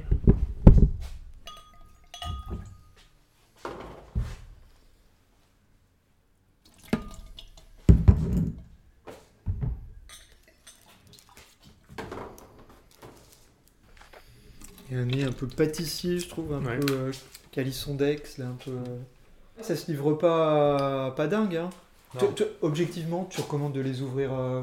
[15.40, 16.78] Peu pâtissier, je trouve, un Ouais.
[16.78, 17.12] peu euh,
[17.52, 18.70] calisson d'Aix, là, un peu.
[18.72, 19.62] euh.
[19.62, 21.70] Ça se livre pas, pas dingue, hein.
[22.14, 22.20] Non.
[22.28, 24.62] Tu- tu- objectivement, tu recommandes de les ouvrir euh,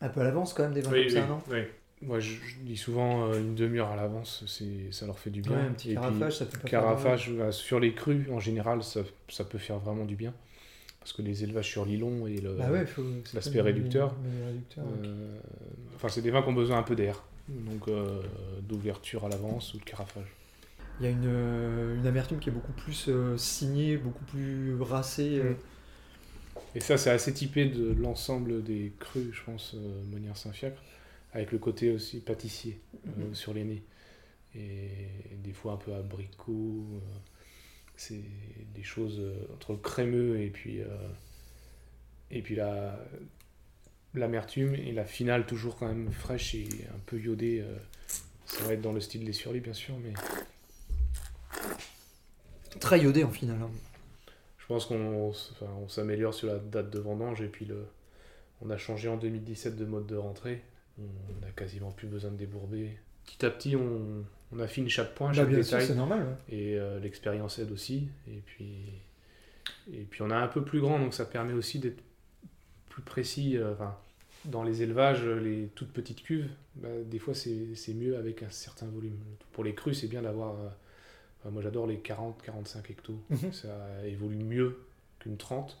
[0.00, 1.40] un peu à l'avance quand même, des vins Oui, comme oui, ça, non?
[1.50, 1.58] oui.
[2.02, 5.40] Moi, je, je dis souvent euh, une demi-heure à l'avance, c'est, ça leur fait du
[5.40, 5.52] bien.
[5.52, 6.68] Ouais, un petit carafage, ça peut pas.
[6.68, 10.34] Carafage, euh, sur les crus, en général, ça, ça peut faire vraiment du bien.
[11.00, 12.84] Parce que les élevages sur l'îlon et le, Bah ouais,
[13.32, 14.14] l'aspect réducteur.
[14.78, 15.38] Euh,
[15.94, 17.22] Enfin, c'est des vins qui ont besoin un peu d'air.
[17.48, 18.22] Donc, euh,
[18.62, 20.36] d'ouverture à l'avance ou de carafage.
[20.98, 24.74] Il y a une, euh, une amertume qui est beaucoup plus euh, signée, beaucoup plus
[24.74, 25.40] brassée.
[25.40, 25.54] euh.
[26.74, 29.76] Et ça, c'est assez typé de l'ensemble des crus, je pense,
[30.10, 30.82] Monière Saint-Fiacre,
[31.32, 33.82] avec le côté aussi pâtissier euh, sur les nez.
[34.54, 36.86] Et des fois un peu abricot.
[37.96, 38.22] c'est
[38.74, 39.20] des choses
[39.54, 40.80] entre le crémeux et puis,
[42.30, 42.98] et puis la,
[44.20, 44.74] l'amertume.
[44.74, 47.60] Et la finale, toujours quand même fraîche et un peu iodée.
[47.60, 47.76] euh,
[48.46, 50.12] ça va être dans le style des surlis, bien sûr, mais
[52.80, 53.60] Très iodé en finale.
[53.62, 53.70] hein.
[54.58, 57.86] Je pense qu'on s- enfin, on s'améliore sur la date de vendange et puis le,
[58.60, 60.62] on a changé en 2017 de mode de rentrée.
[60.98, 62.96] On n'a quasiment plus besoin de débourber.
[63.24, 65.86] Petit à petit, on, on affine chaque point, Bah, chaque détail.
[65.86, 66.20] c'est normal.
[66.48, 66.56] ouais.
[66.56, 68.08] et euh, l'expérience aide aussi.
[68.28, 68.74] Et puis,
[69.92, 72.02] et puis on a un peu plus grand, donc ça permet aussi d'être
[72.88, 73.56] plus précis.
[73.56, 73.96] euh, enfin,
[74.46, 78.50] dans les élevages, les toutes petites cuves, bah, des fois c'est c'est mieux avec un
[78.50, 79.16] certain volume.
[79.52, 80.54] Pour les crus, c'est bien d'avoir.
[80.54, 80.68] euh,
[81.40, 83.18] enfin, moi j'adore les 40-45 hectos.
[83.30, 83.52] Mhm.
[83.52, 83.76] Ça
[84.06, 84.78] évolue mieux
[85.18, 85.76] qu'une 30.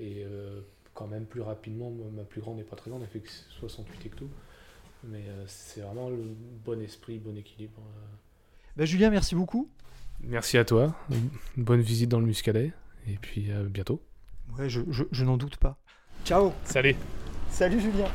[0.00, 0.60] Et euh,
[0.94, 3.30] quand même plus rapidement, ma plus grande n'est pas très grande, elle fait que
[3.60, 4.28] 68 hectos.
[5.04, 6.24] Mais euh, c'est vraiment le
[6.64, 7.78] bon esprit, bon équilibre.
[7.78, 8.16] euh.
[8.76, 9.68] Bah, Julien, merci beaucoup.
[10.20, 10.94] Merci à toi.
[11.10, 12.72] Une bonne visite dans le Muscadet.
[13.08, 14.02] Et puis à bientôt.
[14.58, 15.78] Ouais, je, je- je n'en doute pas.
[16.24, 16.52] Ciao.
[16.64, 16.96] Salut.
[17.50, 18.06] Salut Julien.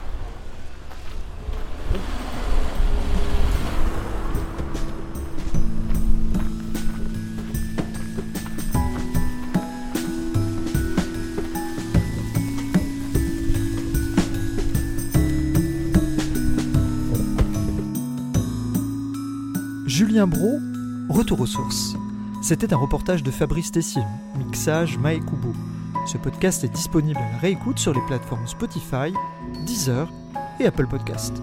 [19.85, 20.59] Julien Bro,
[21.09, 21.95] retour aux sources.
[22.41, 24.01] C'était un reportage de Fabrice Tessier,
[24.37, 25.53] mixage Mae Kubo.
[26.05, 29.13] Ce podcast est disponible à la réécoute sur les plateformes Spotify,
[29.65, 30.09] Deezer
[30.59, 31.41] et Apple Podcast.